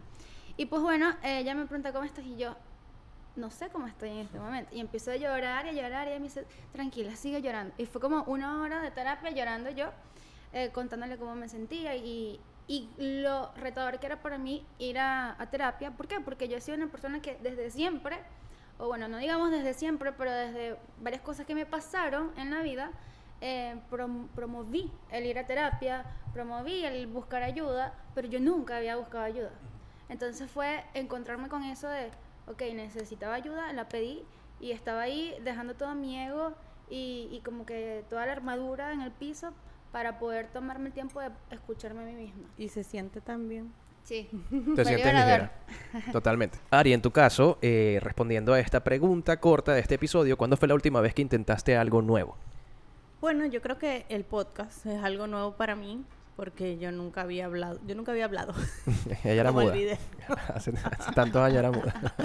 Y 0.55 0.67
pues 0.67 0.81
bueno, 0.81 1.09
eh, 1.23 1.39
ella 1.39 1.55
me 1.55 1.65
pregunta 1.65 1.91
cómo 1.91 2.05
estás 2.05 2.23
y 2.23 2.37
yo 2.37 2.55
no 3.35 3.49
sé 3.49 3.69
cómo 3.69 3.87
estoy 3.87 4.09
en 4.09 4.17
este 4.19 4.39
momento. 4.39 4.73
Y 4.75 4.79
empiezo 4.79 5.11
a 5.11 5.15
llorar 5.15 5.65
y 5.65 5.69
a 5.69 5.73
llorar 5.73 6.07
y 6.07 6.11
ella 6.11 6.19
me 6.19 6.25
dice, 6.25 6.45
tranquila, 6.71 7.15
sigue 7.15 7.41
llorando. 7.41 7.73
Y 7.77 7.85
fue 7.85 7.99
como 8.01 8.23
una 8.23 8.61
hora 8.61 8.81
de 8.81 8.91
terapia 8.91 9.31
llorando 9.31 9.69
yo, 9.71 9.89
eh, 10.53 10.69
contándole 10.71 11.17
cómo 11.17 11.35
me 11.35 11.49
sentía 11.49 11.95
y, 11.95 12.39
y 12.67 12.89
lo 12.97 13.51
retador 13.55 13.99
que 13.99 14.05
era 14.05 14.21
para 14.21 14.37
mí 14.37 14.65
ir 14.77 14.99
a, 14.99 15.35
terapia. 15.51 15.91
¿Por 15.91 16.07
qué? 16.07 16.19
Porque 16.19 16.47
yo 16.47 16.57
he 16.57 16.61
sido 16.61 16.77
una 16.77 16.87
persona 16.87 17.21
que 17.21 17.37
desde 17.41 17.71
siempre, 17.71 18.19
o 18.77 18.87
bueno, 18.87 19.07
no 19.07 19.17
digamos 19.17 19.51
desde 19.51 19.73
siempre, 19.73 20.11
pero 20.11 20.31
desde 20.31 20.77
varias 21.01 21.21
cosas 21.21 21.45
que 21.45 21.55
me 21.55 21.65
pasaron 21.65 22.31
en 22.37 22.51
la 22.51 22.61
vida, 22.61 22.91
eh, 23.41 23.75
prom- 23.91 24.27
promoví 24.35 24.91
el 25.11 25.25
ir 25.25 25.37
a 25.39 25.45
terapia, 25.45 26.05
promoví 26.33 26.85
el 26.85 27.07
buscar 27.07 27.43
ayuda, 27.43 27.93
pero 28.15 28.27
yo 28.27 28.39
nunca 28.39 28.77
había 28.77 28.95
buscado 28.95 29.23
ayuda. 29.23 29.51
Entonces 30.09 30.49
fue 30.49 30.83
encontrarme 30.93 31.49
con 31.49 31.63
eso 31.63 31.87
de, 31.89 32.11
ok, 32.47 32.61
necesitaba 32.73 33.35
ayuda, 33.35 33.71
la 33.73 33.89
pedí 33.89 34.23
y 34.59 34.71
estaba 34.71 35.01
ahí 35.01 35.35
dejando 35.43 35.75
todo 35.75 35.95
mi 35.95 36.17
ego 36.19 36.53
y, 36.89 37.27
y 37.31 37.41
como 37.43 37.65
que 37.65 38.03
toda 38.09 38.25
la 38.25 38.31
armadura 38.33 38.93
en 38.93 39.01
el 39.01 39.11
piso 39.11 39.53
para 39.91 40.19
poder 40.19 40.47
tomarme 40.47 40.87
el 40.87 40.93
tiempo 40.93 41.21
de 41.21 41.29
escucharme 41.51 42.01
a 42.01 42.05
mí 42.05 42.13
misma. 42.13 42.47
Y 42.57 42.69
se 42.69 42.83
siente 42.83 43.21
tan 43.21 43.47
bien. 43.47 43.71
Sí. 44.03 44.27
Te 44.75 44.85
sientes 44.85 45.13
ligera. 45.13 45.51
Totalmente. 46.11 46.57
Ari, 46.71 46.93
en 46.93 47.01
tu 47.01 47.11
caso, 47.11 47.57
eh, 47.61 47.99
respondiendo 48.01 48.53
a 48.53 48.59
esta 48.59 48.83
pregunta 48.83 49.39
corta 49.39 49.73
de 49.73 49.79
este 49.79 49.95
episodio, 49.95 50.37
¿cuándo 50.37 50.57
fue 50.57 50.67
la 50.67 50.73
última 50.73 50.99
vez 50.99 51.13
que 51.13 51.21
intentaste 51.21 51.77
algo 51.77 52.01
nuevo? 52.01 52.35
Bueno, 53.21 53.45
yo 53.45 53.61
creo 53.61 53.77
que 53.77 54.05
el 54.09 54.25
podcast 54.25 54.85
es 54.85 55.01
algo 55.01 55.27
nuevo 55.27 55.53
para 55.53 55.75
mí 55.75 56.03
porque 56.35 56.77
yo 56.77 56.91
nunca 56.91 57.21
había 57.21 57.45
hablado, 57.45 57.79
yo 57.85 57.95
nunca 57.95 58.11
había 58.11 58.25
hablado. 58.25 58.53
Ella 59.23 59.41
era 59.41 59.51
muda. 59.53 59.73
hace, 60.55 60.71
hace 60.71 61.11
tantos 61.13 61.41
años 61.41 61.57
era 61.59 61.71
muda. 61.71 62.15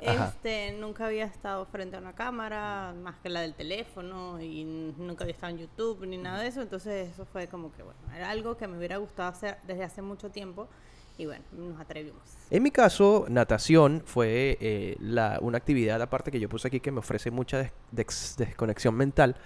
Este, 0.00 0.72
nunca 0.78 1.06
había 1.06 1.24
estado 1.26 1.66
frente 1.66 1.96
a 1.96 1.98
una 2.00 2.14
cámara, 2.14 2.94
más 3.02 3.16
que 3.18 3.28
la 3.28 3.42
del 3.42 3.54
teléfono, 3.54 4.40
y 4.40 4.64
nunca 4.64 5.24
había 5.24 5.34
estado 5.34 5.52
en 5.52 5.58
YouTube 5.58 6.06
ni 6.06 6.16
nada 6.16 6.40
de 6.40 6.48
eso. 6.48 6.62
Entonces, 6.62 7.10
eso 7.12 7.26
fue 7.26 7.48
como 7.48 7.70
que, 7.72 7.82
bueno, 7.82 7.98
era 8.16 8.30
algo 8.30 8.56
que 8.56 8.66
me 8.66 8.78
hubiera 8.78 8.96
gustado 8.96 9.28
hacer 9.28 9.58
desde 9.66 9.84
hace 9.84 10.00
mucho 10.00 10.30
tiempo. 10.30 10.68
Y 11.18 11.26
bueno, 11.26 11.44
nos 11.52 11.78
atrevimos. 11.78 12.22
En 12.48 12.62
mi 12.62 12.70
caso, 12.70 13.26
natación 13.28 14.02
fue 14.06 14.56
eh, 14.58 14.96
la, 15.00 15.38
una 15.42 15.58
actividad 15.58 16.00
aparte 16.00 16.30
que 16.30 16.40
yo 16.40 16.48
puse 16.48 16.68
aquí 16.68 16.80
que 16.80 16.90
me 16.90 17.00
ofrece 17.00 17.30
mucha 17.30 17.70
des- 17.90 18.36
desconexión 18.38 18.94
mental 18.94 19.36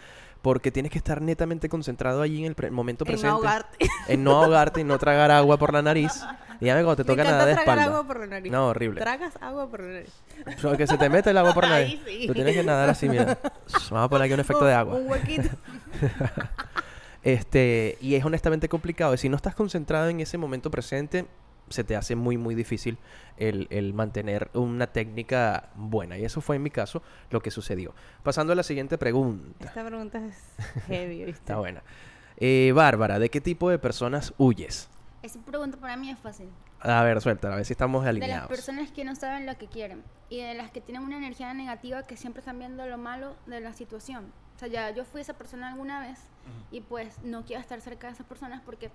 porque 0.44 0.70
tienes 0.70 0.92
que 0.92 0.98
estar 0.98 1.22
netamente 1.22 1.70
concentrado 1.70 2.20
allí 2.20 2.40
en 2.40 2.44
el 2.44 2.54
pre- 2.54 2.70
momento 2.70 3.04
En 3.04 3.06
presente. 3.06 3.28
no 3.28 3.34
ahogarte. 3.36 3.78
En 4.08 4.22
no 4.22 4.42
ahogarte 4.44 4.80
y 4.82 4.84
no 4.84 4.98
tragar 4.98 5.30
agua 5.30 5.56
por 5.56 5.72
la 5.72 5.80
nariz. 5.80 6.12
Dígame 6.60 6.84
cuando 6.84 6.96
te 6.96 7.04
toca 7.04 7.24
nada 7.24 7.46
de 7.46 7.54
tragar 7.54 7.60
espalda. 7.78 7.84
agua 7.84 8.06
por 8.06 8.20
la 8.20 8.26
nariz. 8.26 8.52
No, 8.52 8.68
horrible. 8.68 9.00
Tragas 9.00 9.32
agua 9.40 9.68
por 9.70 9.80
la 9.80 9.88
nariz. 9.94 10.12
Solo 10.58 10.76
que 10.76 10.86
se 10.86 10.98
te 10.98 11.08
mete 11.08 11.30
el 11.30 11.38
agua 11.38 11.54
por 11.54 11.66
la 11.66 11.76
Ahí 11.76 11.96
nariz. 11.96 12.02
sí. 12.20 12.26
Tú 12.26 12.34
tienes 12.34 12.54
que 12.54 12.62
nadar 12.62 12.90
así, 12.90 13.08
mira. 13.08 13.38
Vamos 13.90 14.04
a 14.04 14.08
poner 14.08 14.24
aquí 14.26 14.34
un 14.34 14.40
efecto 14.40 14.64
de 14.66 14.74
agua. 14.74 14.94
Un 14.96 15.10
huequito. 15.10 15.48
Este, 17.22 17.96
y 18.02 18.16
es 18.16 18.24
honestamente 18.24 18.68
complicado. 18.68 19.14
Y 19.14 19.18
si 19.18 19.30
no 19.30 19.36
estás 19.36 19.54
concentrado 19.54 20.08
en 20.10 20.20
ese 20.20 20.36
momento 20.36 20.70
presente, 20.70 21.24
se 21.68 21.84
te 21.84 21.96
hace 21.96 22.14
muy, 22.16 22.36
muy 22.36 22.54
difícil 22.54 22.98
el, 23.36 23.66
el 23.70 23.94
mantener 23.94 24.50
una 24.54 24.86
técnica 24.88 25.70
buena. 25.74 26.18
Y 26.18 26.24
eso 26.24 26.40
fue 26.40 26.56
en 26.56 26.62
mi 26.62 26.70
caso 26.70 27.02
lo 27.30 27.40
que 27.40 27.50
sucedió. 27.50 27.94
Pasando 28.22 28.52
a 28.52 28.56
la 28.56 28.62
siguiente 28.62 28.98
pregunta. 28.98 29.66
Esta 29.68 29.84
pregunta 29.84 30.18
es 30.24 30.36
heavy, 30.86 31.24
¿viste? 31.24 31.30
Está 31.30 31.56
buena. 31.58 31.82
Eh, 32.36 32.72
Bárbara, 32.74 33.18
¿de 33.18 33.30
qué 33.30 33.40
tipo 33.40 33.70
de 33.70 33.78
personas 33.78 34.34
huyes? 34.38 34.88
Esa 35.22 35.40
pregunta 35.40 35.78
para 35.78 35.96
mí 35.96 36.10
es 36.10 36.18
fácil. 36.18 36.48
A 36.80 37.02
ver, 37.02 37.20
suelta, 37.22 37.50
a 37.50 37.56
ver 37.56 37.64
si 37.64 37.72
estamos 37.72 38.02
De 38.04 38.12
las 38.12 38.22
alineados. 38.22 38.48
personas 38.48 38.90
que 38.90 39.04
no 39.04 39.14
saben 39.14 39.46
lo 39.46 39.56
que 39.56 39.68
quieren 39.68 40.02
y 40.28 40.42
de 40.42 40.52
las 40.54 40.70
que 40.70 40.82
tienen 40.82 41.02
una 41.02 41.16
energía 41.16 41.54
negativa 41.54 42.02
que 42.02 42.16
siempre 42.18 42.40
están 42.40 42.58
viendo 42.58 42.84
lo 42.86 42.98
malo 42.98 43.34
de 43.46 43.60
la 43.60 43.72
situación. 43.72 44.26
O 44.56 44.58
sea, 44.58 44.68
ya 44.68 44.90
yo 44.90 45.04
fui 45.06 45.22
esa 45.22 45.32
persona 45.32 45.68
alguna 45.68 46.00
vez 46.00 46.18
y 46.70 46.82
pues 46.82 47.16
no 47.24 47.44
quiero 47.46 47.62
estar 47.62 47.80
cerca 47.80 48.08
de 48.08 48.12
esas 48.12 48.26
personas 48.26 48.60
porque 48.66 48.90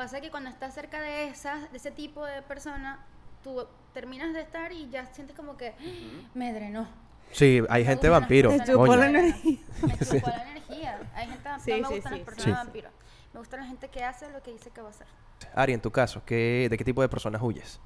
pasa 0.00 0.22
que 0.22 0.30
cuando 0.30 0.48
estás 0.48 0.72
cerca 0.72 0.98
de 0.98 1.28
esas, 1.28 1.70
de 1.70 1.76
ese 1.76 1.90
tipo 1.90 2.24
de 2.24 2.40
persona, 2.40 3.04
tú 3.44 3.66
terminas 3.92 4.32
de 4.32 4.40
estar 4.40 4.72
y 4.72 4.88
ya 4.88 5.04
sientes 5.12 5.36
como 5.36 5.58
que 5.58 5.74
"Ah, 5.78 6.28
me 6.32 6.54
drenó. 6.54 6.88
Sí, 7.32 7.60
hay 7.68 7.82
Me 7.84 7.90
gente 7.90 8.08
vampiro. 8.08 8.48
Personas 8.48 8.70
chupó 8.70 8.96
la 8.96 9.08
energía. 9.10 9.58
Me 9.86 9.98
chupó 10.06 10.30
la 10.30 10.50
energía. 10.52 11.00
Hay 11.14 11.26
gente 11.26 11.46
vampiro. 11.46 11.76
Sí, 11.76 11.82
no 11.82 11.88
me 11.90 11.94
sí, 11.96 12.00
gustan 12.00 12.12
sí, 12.14 12.18
las 12.18 12.24
personas 12.24 12.58
sí. 12.60 12.64
vampiros. 12.64 12.92
Me 13.34 13.40
gusta 13.40 13.56
la 13.58 13.64
gente 13.66 13.88
que 13.88 14.02
hace 14.02 14.30
lo 14.30 14.42
que 14.42 14.52
dice 14.52 14.70
que 14.70 14.80
va 14.80 14.86
a 14.88 14.90
hacer. 14.90 15.06
Ari, 15.54 15.74
en 15.74 15.82
tu 15.82 15.90
caso, 15.90 16.22
¿qué, 16.24 16.68
¿de 16.70 16.78
qué 16.78 16.84
tipo 16.84 17.02
de 17.02 17.08
personas 17.10 17.42
huyes? 17.42 17.78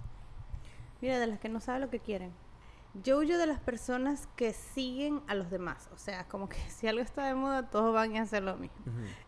Mira, 1.00 1.18
de 1.18 1.26
las 1.26 1.40
que 1.40 1.49
no 1.49 1.59
saben 1.59 1.80
lo 1.80 1.90
que 1.90 1.99
quieren. 1.99 2.33
Yo 3.03 3.19
huyo 3.19 3.39
de 3.39 3.47
las 3.49 3.59
personas 3.59 4.29
que 4.37 4.53
siguen 4.53 5.21
a 5.27 5.35
los 5.35 5.51
demás. 5.51 5.89
O 5.93 5.99
sea, 5.99 6.25
como 6.29 6.49
que 6.49 6.57
si 6.71 6.87
algo 6.87 7.03
está 7.03 7.27
de 7.27 7.35
moda, 7.35 7.69
todos 7.69 7.93
van 7.93 8.17
a 8.17 8.23
hacer 8.23 8.43
lo 8.45 8.57
mismo. 8.57 8.77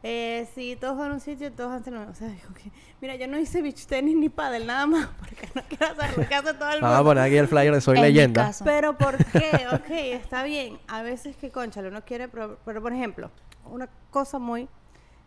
Eh, 0.04 0.48
si 0.54 0.76
todos 0.76 0.96
van 0.96 1.10
a 1.10 1.14
un 1.14 1.20
sitio, 1.20 1.52
todos 1.52 1.72
hacen 1.72 1.94
lo 1.94 2.00
mismo. 2.00 2.12
O 2.12 2.16
sea, 2.16 2.28
digo 2.28 2.54
que, 2.54 2.70
mira, 3.00 3.16
yo 3.16 3.26
no 3.26 3.38
hice 3.38 3.62
beach 3.62 3.86
tenis 3.86 4.16
ni 4.16 4.28
paddle, 4.28 4.64
nada 4.64 4.86
más, 4.86 5.06
porque 5.18 5.48
no 5.54 5.62
quiero 5.68 5.86
hacer 5.86 6.16
lo 6.16 6.28
que 6.28 6.34
hace 6.34 6.54
todo 6.54 6.70
el 6.70 6.80
Vamos 6.80 6.94
a 6.94 6.98
mundo. 6.98 7.04
poner 7.10 7.24
aquí 7.24 7.36
el 7.36 7.48
flyer 7.48 7.74
de 7.74 7.80
Soy 7.80 7.96
En 7.96 8.02
mi 8.02 8.08
Leyenda. 8.08 8.44
caso. 8.46 8.64
Pero 8.64 8.96
¿por 8.96 9.16
qué? 9.32 9.66
Ok, 9.72 9.90
está 9.90 10.44
bien. 10.44 10.78
A 10.86 11.02
veces 11.02 11.36
que, 11.36 11.50
conchale, 11.50 11.88
uno 11.88 12.04
quiere... 12.04 12.28
Pero, 12.28 12.58
pero, 12.64 12.80
por 12.80 12.92
ejemplo, 12.92 13.30
una 13.64 13.88
cosa 14.10 14.38
muy... 14.38 14.68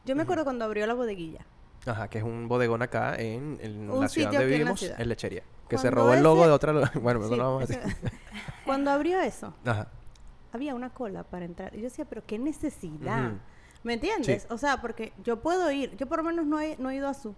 Yo 0.05 0.15
me 0.15 0.23
acuerdo 0.23 0.45
cuando 0.45 0.63
abrió 0.63 0.87
la 0.87 0.93
bodeguilla. 0.93 1.45
Ajá, 1.89 2.07
que 2.07 2.19
es 2.19 2.23
un 2.23 2.47
bodegón 2.47 2.81
acá 2.81 3.15
en, 3.15 3.57
en 3.61 3.87
la 3.99 4.07
ciudad 4.07 4.31
donde 4.31 4.43
en 4.45 4.49
vivimos, 4.51 4.79
ciudad. 4.79 5.01
en 5.01 5.09
Lechería. 5.09 5.43
Que 5.67 5.77
se 5.77 5.89
robó 5.91 6.13
el 6.13 6.23
logo 6.23 6.45
de 6.45 6.51
otra... 6.51 6.73
Bueno, 7.01 7.23
Sí, 7.23 7.29
no 7.31 7.35
lo 7.37 7.43
vamos 7.43 7.63
a 7.63 7.65
decir. 7.67 7.95
Cuando 8.65 8.91
abrió 8.91 9.19
eso, 9.21 9.53
Ajá. 9.65 9.87
había 10.51 10.75
una 10.75 10.89
cola 10.91 11.23
para 11.23 11.45
entrar. 11.45 11.73
Y 11.73 11.77
yo 11.77 11.83
decía, 11.83 12.05
pero 12.05 12.23
qué 12.25 12.37
necesidad. 12.39 13.33
¿Me 13.83 13.93
entiendes? 13.93 14.45
O 14.49 14.57
sea, 14.57 14.81
porque 14.81 15.13
yo 15.23 15.39
puedo 15.41 15.71
ir. 15.71 15.95
Yo 15.97 16.07
por 16.07 16.19
lo 16.19 16.23
menos 16.25 16.45
no 16.45 16.59
he, 16.59 16.75
no 16.77 16.89
he 16.89 16.95
ido 16.95 17.07
a 17.07 17.13
su. 17.13 17.33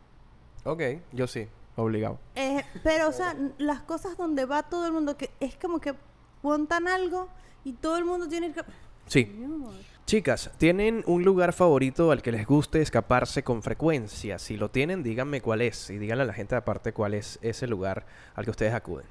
Ok, 0.64 0.82
yo 1.12 1.28
sí, 1.28 1.48
obligado. 1.76 2.20
Eh, 2.36 2.64
pero, 2.84 3.10
o 3.10 3.12
sea, 3.12 3.36
las 3.58 3.82
cosas 3.82 4.18
donde 4.18 4.46
va 4.46 4.64
todo 4.64 4.86
el 4.86 4.92
mundo, 4.92 5.18
que 5.18 5.30
es 5.40 5.56
como 5.58 5.80
que 5.80 5.94
montan 6.42 6.88
algo 6.88 7.30
y 7.64 7.74
todo 7.74 7.98
el 7.98 8.06
mundo 8.06 8.28
tiene 8.28 8.52
que... 8.54 8.62
Sí. 9.08 9.24
Señor. 9.26 9.74
Chicas, 10.12 10.52
¿tienen 10.58 11.06
un 11.08 11.24
lugar 11.24 11.54
favorito 11.54 12.12
al 12.12 12.22
que 12.22 12.34
les 12.34 12.46
guste 12.46 12.82
escaparse 12.82 13.46
con 13.46 13.64
frecuencia? 13.64 14.40
Si 14.40 14.58
lo 14.58 14.70
tienen, 14.70 15.04
díganme 15.04 15.40
cuál 15.40 15.62
es. 15.62 15.90
Y 15.90 16.00
díganle 16.00 16.24
a 16.24 16.26
la 16.26 16.34
gente 16.34 16.54
aparte 16.54 16.92
cuál 16.92 17.14
es 17.14 17.40
ese 17.42 17.66
lugar 17.66 18.06
al 18.36 18.44
que 18.44 18.52
ustedes 18.52 18.74
acuden. 18.74 19.06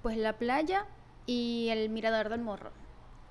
Pues 0.00 0.16
la 0.16 0.32
playa 0.38 0.86
y 1.26 1.68
el 1.68 1.90
mirador 1.90 2.30
del 2.30 2.40
morro. 2.40 2.70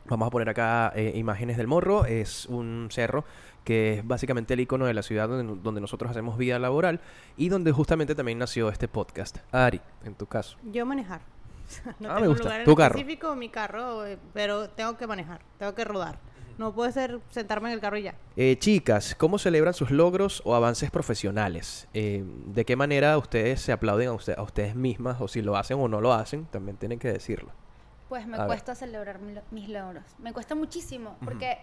Vamos 0.06 0.28
a 0.28 0.30
poner 0.30 0.50
acá 0.50 0.93
eh, 0.95 1.13
imágenes 1.15 1.58
del 1.58 1.65
Morro. 1.65 2.06
Es 2.06 2.45
un 2.45 2.89
cerro 2.91 3.26
que 3.63 3.95
es 3.95 4.08
básicamente 4.08 4.54
el 4.54 4.60
icono 4.60 4.86
de 4.86 4.93
la 4.93 5.02
ciudad 5.02 5.28
donde, 5.28 5.60
donde 5.63 5.82
nosotros 5.82 6.12
hacemos 6.12 6.38
vida 6.38 6.60
laboral 6.60 7.00
y 7.38 7.50
donde 7.50 7.72
justamente 7.72 8.13
también 8.13 8.38
nació 8.38 8.69
este 8.69 8.88
podcast. 8.88 9.38
Ari, 9.52 9.82
en 10.06 10.13
tu 10.13 10.28
caso. 10.28 10.60
Yo 10.72 10.86
manejar. 10.86 11.22
No 12.00 12.12
Ah, 12.12 12.13
me 12.15 12.19
tengo 12.19 12.22
un 12.22 12.28
gusta. 12.28 12.43
lugar 12.43 12.60
en 12.60 12.65
Tu 12.65 12.76
carro. 12.76 12.95
específico, 13.00 13.36
mi 13.36 13.50
carro, 13.50 14.06
eh, 14.06 14.19
pero 14.32 14.69
tengo 14.69 14.95
que 14.95 15.08
manejar, 15.08 15.41
tengo 15.58 15.74
que 15.74 15.84
rodar. 15.86 16.19
No 16.60 16.74
puede 16.74 16.91
ser 16.91 17.22
sentarme 17.30 17.69
en 17.69 17.76
el 17.76 17.80
carro 17.80 17.95
y 17.98 18.04
ya. 18.04 18.15
Eh, 18.36 18.58
chicas, 18.60 19.15
¿cómo 19.15 19.39
celebran 19.39 19.74
sus 19.74 19.91
logros 19.91 20.41
o 20.45 20.56
avances 20.56 20.91
profesionales? 20.91 21.88
Eh, 21.93 22.24
¿De 22.48 22.65
qué 22.65 22.76
manera 22.76 23.17
ustedes 23.17 23.62
se 23.62 23.72
aplauden 23.72 24.10
a, 24.10 24.12
usted- 24.13 24.38
a 24.38 24.41
ustedes 24.43 24.76
mismas 24.76 25.22
o 25.22 25.30
si 25.30 25.41
lo 25.41 25.56
hacen 25.56 25.80
o 25.80 25.88
no 25.88 26.02
lo 26.02 26.12
hacen? 26.13 26.45
También 26.48 26.76
tienen 26.76 27.00
que 27.00 27.12
decirlo. 27.12 27.52
Pues 28.10 28.28
me 28.28 28.36
A 28.36 28.39
ver. 28.39 28.48
cuesta 28.48 28.76
celebrar 28.76 29.19
mis 29.52 29.69
logros. 29.69 30.04
Me 30.17 30.34
cuesta 30.34 30.54
muchísimo, 30.54 31.15
porque 31.24 31.60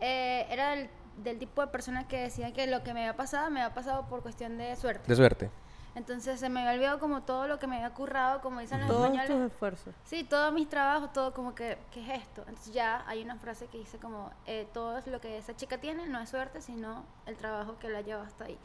eh, 0.00 0.46
era 0.50 0.72
del, 0.72 0.90
del 1.22 1.38
tipo 1.38 1.62
de 1.62 1.68
persona 1.68 2.06
que 2.06 2.20
decía 2.20 2.52
que 2.52 2.66
lo 2.66 2.82
que 2.82 2.92
me 2.92 3.00
había 3.00 3.16
pasado, 3.16 3.48
me 3.50 3.62
había 3.62 3.74
pasado 3.74 4.06
por 4.08 4.22
cuestión 4.22 4.58
de 4.58 4.76
suerte. 4.76 5.04
De 5.08 5.16
suerte. 5.16 5.50
Entonces 5.94 6.40
se 6.40 6.48
me 6.48 6.60
había 6.60 6.72
olvidado 6.72 6.98
como 6.98 7.22
todo 7.22 7.46
lo 7.46 7.58
que 7.58 7.66
me 7.66 7.76
había 7.76 7.90
currado, 7.90 8.40
como 8.40 8.60
dicen 8.60 8.80
los 8.80 8.88
Todos 8.88 9.06
españoles. 9.06 9.30
tus 9.30 9.52
esfuerzos. 9.52 9.94
Sí, 10.04 10.24
todos 10.24 10.52
mis 10.52 10.68
trabajos, 10.68 11.12
todo 11.12 11.32
como 11.32 11.54
que, 11.54 11.78
¿qué 11.92 12.00
es 12.02 12.22
esto? 12.22 12.42
Entonces 12.48 12.74
ya 12.74 13.04
hay 13.06 13.22
una 13.22 13.36
frase 13.36 13.66
que 13.68 13.78
dice 13.78 13.98
como, 13.98 14.30
eh, 14.46 14.66
todo 14.72 14.98
es 14.98 15.06
lo 15.06 15.20
que 15.20 15.38
esa 15.38 15.54
chica 15.54 15.78
tiene, 15.78 16.06
no 16.06 16.18
es 16.20 16.28
suerte, 16.28 16.60
sino 16.60 17.04
el 17.26 17.36
trabajo 17.36 17.78
que 17.78 17.88
la 17.88 18.00
lleva 18.00 18.22
hasta 18.24 18.46
ahí. 18.46 18.58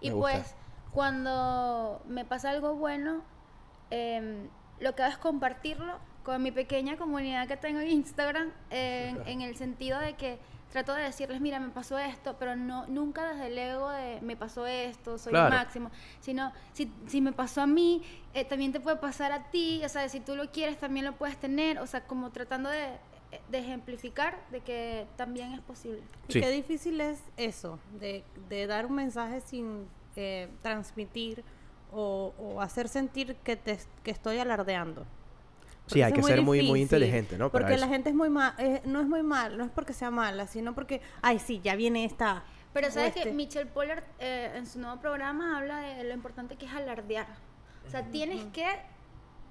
Y 0.00 0.08
me 0.10 0.14
gusta. 0.16 0.32
pues 0.32 0.54
cuando 0.92 2.02
me 2.06 2.24
pasa 2.24 2.50
algo 2.50 2.74
bueno, 2.74 3.22
em, 3.90 4.48
lo 4.80 4.94
que 4.94 5.02
hago 5.02 5.12
es 5.12 5.18
compartirlo 5.18 5.98
con 6.24 6.42
mi 6.42 6.50
pequeña 6.52 6.96
comunidad 6.96 7.46
que 7.48 7.56
tengo 7.56 7.80
en 7.80 7.88
Instagram, 7.90 8.50
en, 8.70 9.26
en 9.26 9.40
el 9.42 9.56
sentido 9.56 9.98
de 9.98 10.14
que 10.14 10.38
trato 10.72 10.94
de 10.94 11.02
decirles, 11.02 11.40
mira, 11.40 11.60
me 11.60 11.68
pasó 11.68 11.98
esto, 11.98 12.34
pero 12.38 12.56
no 12.56 12.86
nunca 12.86 13.32
desde 13.32 13.46
el 13.48 13.58
ego 13.58 13.90
de 13.90 14.18
me 14.22 14.36
pasó 14.36 14.66
esto, 14.66 15.18
soy 15.18 15.30
Claro. 15.30 15.48
el 15.48 15.60
máximo, 15.62 15.90
sino 16.20 16.52
si, 16.72 16.90
si 17.06 17.20
me 17.20 17.32
pasó 17.32 17.60
a 17.60 17.66
mí, 17.66 18.02
eh, 18.34 18.44
también 18.44 18.72
te 18.72 18.80
puede 18.80 18.96
pasar 18.96 19.30
a 19.32 19.50
ti, 19.50 19.82
o 19.84 19.88
sea, 19.88 20.08
si 20.08 20.18
tú 20.20 20.34
lo 20.34 20.50
quieres, 20.50 20.78
también 20.78 21.04
lo 21.06 21.12
puedes 21.12 21.36
tener, 21.36 21.78
o 21.78 21.86
sea, 21.86 22.04
como 22.06 22.30
tratando 22.30 22.70
de, 22.70 22.88
de 23.50 23.58
ejemplificar 23.58 24.38
de 24.50 24.60
que 24.60 25.06
también 25.16 25.52
es 25.52 25.60
posible. 25.60 26.02
Y 26.28 26.32
qué 26.40 26.50
difícil 26.50 27.00
es 27.00 27.22
eso, 27.36 27.78
de, 28.00 28.24
de 28.48 28.66
dar 28.66 28.86
un 28.86 28.94
mensaje 28.94 29.40
sin 29.42 29.86
eh, 30.16 30.48
transmitir 30.62 31.44
o, 31.92 32.32
o 32.38 32.60
hacer 32.62 32.88
sentir 32.88 33.36
que, 33.36 33.56
te, 33.56 33.78
que 34.02 34.10
estoy 34.10 34.38
alardeando. 34.38 35.04
Sí, 35.86 36.02
hay 36.02 36.12
que 36.12 36.22
ser 36.22 36.42
muy, 36.42 36.62
muy 36.62 36.80
inteligente, 36.80 37.36
¿no? 37.36 37.50
Para 37.50 37.66
Porque 37.66 37.78
la 37.78 37.88
gente 37.88 38.10
es 38.10 38.14
muy 38.14 38.30
mal, 38.30 38.54
no 38.84 39.00
es 39.00 39.06
muy 39.06 39.22
mal, 39.22 39.58
no 39.58 39.64
es 39.64 39.70
porque 39.70 39.92
sea 39.92 40.10
mala, 40.10 40.46
sino 40.46 40.74
porque, 40.74 41.00
ay, 41.20 41.38
sí, 41.38 41.60
ya 41.62 41.74
viene 41.74 42.04
esta. 42.04 42.44
Pero 42.72 42.90
sabes 42.90 43.16
este. 43.16 43.28
que 43.28 43.32
Michelle 43.32 43.70
Pollard 43.70 44.04
eh, 44.18 44.52
en 44.54 44.66
su 44.66 44.78
nuevo 44.78 45.00
programa 45.00 45.58
habla 45.58 45.80
de 45.80 46.04
lo 46.04 46.14
importante 46.14 46.56
que 46.56 46.66
es 46.66 46.72
alardear. 46.72 47.26
O 47.86 47.90
sea, 47.90 48.04
tienes 48.04 48.44
que 48.46 48.64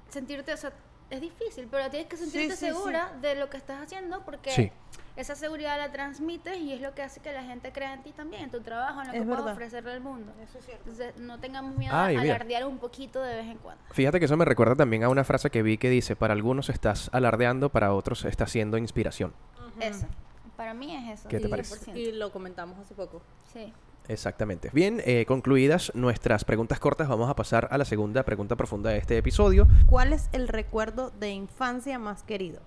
sentirte, 0.10 0.54
o 0.54 0.58
sea, 0.58 0.74
es 1.10 1.22
difícil, 1.22 1.68
pero 1.70 1.90
tienes 1.90 2.08
que 2.08 2.18
sentirte 2.18 2.56
sí, 2.56 2.66
sí. 2.66 2.74
segura 2.74 3.14
de 3.22 3.36
lo 3.36 3.50
que 3.50 3.58
estás 3.58 3.82
haciendo 3.82 4.24
porque 4.26 4.52
Sí. 4.52 4.72
Esa 5.16 5.36
seguridad 5.36 5.78
la 5.78 5.92
transmites 5.92 6.58
y 6.58 6.74
es 6.74 6.82
lo 6.82 6.94
que 6.94 7.02
hace 7.04 7.20
que 7.20 7.32
la 7.32 7.44
gente 7.44 7.72
crea 7.72 7.94
en 7.94 8.04
ti 8.04 8.12
también, 8.12 8.44
en 8.44 8.52
tu 8.52 8.62
trabajo, 8.62 9.02
en 9.02 9.08
lo 9.08 9.14
Es 9.14 9.20
que 9.20 9.26
puedes 9.26 9.38
verdad. 9.40 9.54
ofrecerle 9.54 9.92
al 9.92 10.02
mundo. 10.02 10.32
Eso 10.42 10.58
es 10.58 10.66
cierto. 10.66 10.90
Entonces, 10.90 11.18
no 11.18 11.40
tengamos 11.40 11.76
miedo 11.76 11.94
Ay, 11.96 12.16
a 12.16 12.22
mira. 12.22 12.36
alardear 12.36 12.66
un 12.66 12.78
poquito 12.78 13.22
de 13.22 13.36
vez 13.36 13.46
en 13.48 13.58
cuando. 13.58 13.84
Fíjate 13.92 14.20
que 14.20 14.26
eso 14.26 14.38
me 14.38 14.46
recuerda 14.46 14.76
también 14.76 15.04
a 15.04 15.10
una 15.10 15.24
frase 15.24 15.50
que 15.50 15.62
vi 15.64 15.78
que 15.78 15.90
dice, 15.90 16.16
para 16.16 16.34
algunos 16.34 16.70
estás 16.70 17.10
alardeando, 17.14 17.70
para 17.70 17.94
otros 17.94 18.26
estás 18.26 18.52
siendo 18.52 18.78
inspiración. 18.78 19.34
Eso. 19.80 20.08
Para 20.56 20.74
mí 20.74 20.96
es 20.96 21.20
eso. 21.20 21.30
¿Qué 21.30 21.40
te 21.40 21.50
parece? 21.50 21.92
100%. 21.92 21.96
Y 21.98 22.12
lo 22.14 22.32
comentamos 22.32 22.78
hace 22.80 22.94
poco. 22.94 23.22
Sí. 23.52 23.74
Exactamente. 24.08 24.70
Bien, 24.74 25.02
eh, 25.06 25.26
concluidas 25.26 25.92
nuestras 25.96 26.44
preguntas 26.44 26.80
cortas, 26.80 27.08
vamos 27.08 27.30
a 27.30 27.36
pasar 27.36 27.68
a 27.72 27.78
la 27.78 27.86
segunda 27.86 28.24
pregunta 28.24 28.56
profunda 28.56 28.90
de 28.90 28.98
este 28.98 29.18
episodio. 29.18 29.68
¿Cuál 29.88 30.14
es 30.14 30.30
el 30.34 30.48
recuerdo 30.48 31.12
de 31.12 31.30
infancia 31.32 31.98
más 32.00 32.24
querido? 32.24 32.62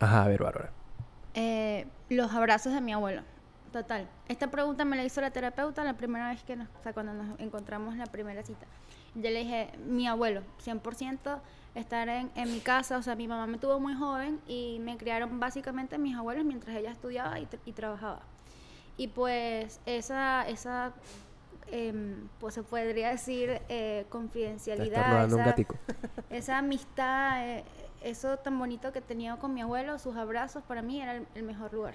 Ajá, 0.00 0.24
a 0.24 0.28
ver, 0.28 0.42
Bárbara. 0.42 0.70
Eh, 1.34 1.86
los 2.10 2.32
abrazos 2.32 2.72
de 2.72 2.80
mi 2.80 2.92
abuelo. 2.92 3.22
Total. 3.72 4.08
Esta 4.28 4.50
pregunta 4.50 4.84
me 4.84 4.96
la 4.96 5.04
hizo 5.04 5.20
la 5.20 5.30
terapeuta 5.30 5.82
la 5.82 5.94
primera 5.94 6.28
vez 6.28 6.42
que 6.44 6.54
nos, 6.54 6.68
o 6.68 6.82
sea, 6.82 6.92
cuando 6.92 7.12
nos 7.12 7.38
encontramos 7.40 7.92
en 7.94 7.98
la 7.98 8.06
primera 8.06 8.42
cita. 8.44 8.66
Yo 9.16 9.22
le 9.22 9.40
dije, 9.40 9.70
mi 9.86 10.06
abuelo, 10.06 10.42
100% 10.64 11.38
estar 11.74 12.08
en, 12.08 12.30
en 12.36 12.52
mi 12.52 12.60
casa. 12.60 12.98
O 12.98 13.02
sea, 13.02 13.16
mi 13.16 13.26
mamá 13.26 13.46
me 13.48 13.58
tuvo 13.58 13.80
muy 13.80 13.94
joven 13.94 14.40
y 14.46 14.78
me 14.80 14.96
criaron 14.96 15.40
básicamente 15.40 15.98
mis 15.98 16.16
abuelos 16.16 16.44
mientras 16.44 16.76
ella 16.76 16.92
estudiaba 16.92 17.38
y, 17.40 17.46
tra- 17.46 17.58
y 17.64 17.72
trabajaba. 17.72 18.20
Y 18.96 19.08
pues 19.08 19.80
esa, 19.86 20.46
esa 20.48 20.92
em, 21.72 22.28
pues 22.38 22.54
se 22.54 22.62
podría 22.62 23.08
decir 23.10 23.60
eh, 23.68 24.06
confidencialidad. 24.08 25.26
esa- 25.26 25.44
esa 26.30 26.58
amistad, 26.58 27.44
eh, 27.48 27.64
eso 28.04 28.36
tan 28.38 28.58
bonito 28.58 28.92
que 28.92 29.00
tenía 29.00 29.36
con 29.36 29.54
mi 29.54 29.62
abuelo, 29.62 29.98
sus 29.98 30.16
abrazos, 30.16 30.62
para 30.62 30.82
mí 30.82 31.00
era 31.00 31.16
el, 31.16 31.26
el 31.34 31.42
mejor 31.42 31.72
lugar. 31.72 31.94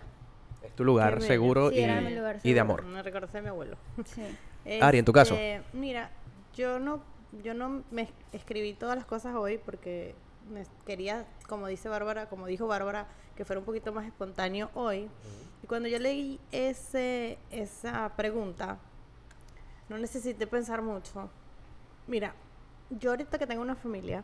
Es 0.61 0.75
tu 0.75 0.83
lugar 0.83 1.21
seguro 1.21 1.69
Sí, 1.69 1.77
y, 1.77 1.83
era 1.83 2.01
mi 2.01 2.13
lugar 2.13 2.39
y 2.43 2.51
de 2.53 2.59
amor. 2.59 2.83
Me 2.83 3.01
recordaste 3.01 3.37
a 3.37 3.41
mi 3.41 3.47
abuelo. 3.47 3.77
Sí. 4.05 4.21
Ari, 4.81 4.99
en 4.99 5.05
tu 5.05 5.13
caso. 5.13 5.35
Este, 5.35 5.61
Mira, 5.71 6.09
yo 6.55 6.79
no, 6.79 7.01
yo 7.43 7.53
no 7.53 7.83
me 7.91 8.01
es- 8.03 8.13
escribí 8.33 8.73
todas 8.73 8.95
las 8.97 9.05
cosas 9.05 9.35
hoy 9.35 9.57
porque 9.57 10.15
me 10.51 10.65
quería, 10.85 11.25
como 11.47 11.67
dice 11.67 11.87
Bárbara, 11.89 12.27
como 12.27 12.45
dijo 12.47 12.67
Bárbara, 12.67 13.07
que 13.37 13.45
fuera 13.45 13.59
un 13.59 13.65
poquito 13.65 13.93
más 13.93 14.05
espontáneo 14.05 14.69
hoy. 14.73 15.07
Y 15.63 15.67
cuando 15.67 15.87
yo 15.87 15.99
leí 15.99 16.39
ese, 16.51 17.37
esa 17.51 18.09
pregunta, 18.17 18.79
no 19.87 19.97
necesité 19.97 20.45
pensar 20.47 20.81
mucho. 20.81 21.29
Mira, 22.07 22.33
yo 22.89 23.11
ahorita 23.11 23.37
que 23.37 23.47
tengo 23.47 23.61
una 23.61 23.75
familia, 23.75 24.23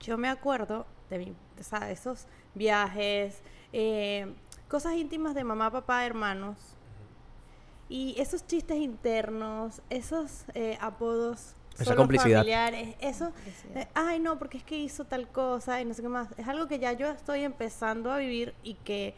yo 0.00 0.18
me 0.18 0.28
acuerdo 0.28 0.86
de, 1.10 1.18
mi, 1.18 1.34
o 1.58 1.62
sea, 1.62 1.80
de 1.80 1.92
esos 1.92 2.26
viajes, 2.54 3.40
eh, 3.72 4.32
cosas 4.68 4.94
íntimas 4.94 5.34
de 5.34 5.44
mamá, 5.44 5.70
papá, 5.70 6.04
hermanos. 6.06 6.56
Y 7.88 8.14
esos 8.20 8.46
chistes 8.46 8.76
internos, 8.76 9.80
esos 9.88 10.44
eh, 10.54 10.76
apodos 10.80 11.54
Esa 11.74 11.84
solo 11.84 11.96
complicidad. 11.96 12.40
familiares, 12.40 12.96
eso, 13.00 13.26
Complicidad. 13.32 13.82
eh, 13.82 13.88
ay 13.94 14.18
no, 14.20 14.38
porque 14.38 14.58
es 14.58 14.64
que 14.64 14.78
hizo 14.78 15.04
tal 15.06 15.28
cosa 15.28 15.80
y 15.80 15.84
no 15.86 15.94
sé 15.94 16.02
qué 16.02 16.08
más. 16.08 16.28
Es 16.36 16.46
algo 16.48 16.68
que 16.68 16.78
ya 16.78 16.92
yo 16.92 17.08
estoy 17.08 17.44
empezando 17.44 18.12
a 18.12 18.18
vivir 18.18 18.54
y 18.62 18.74
que 18.74 19.14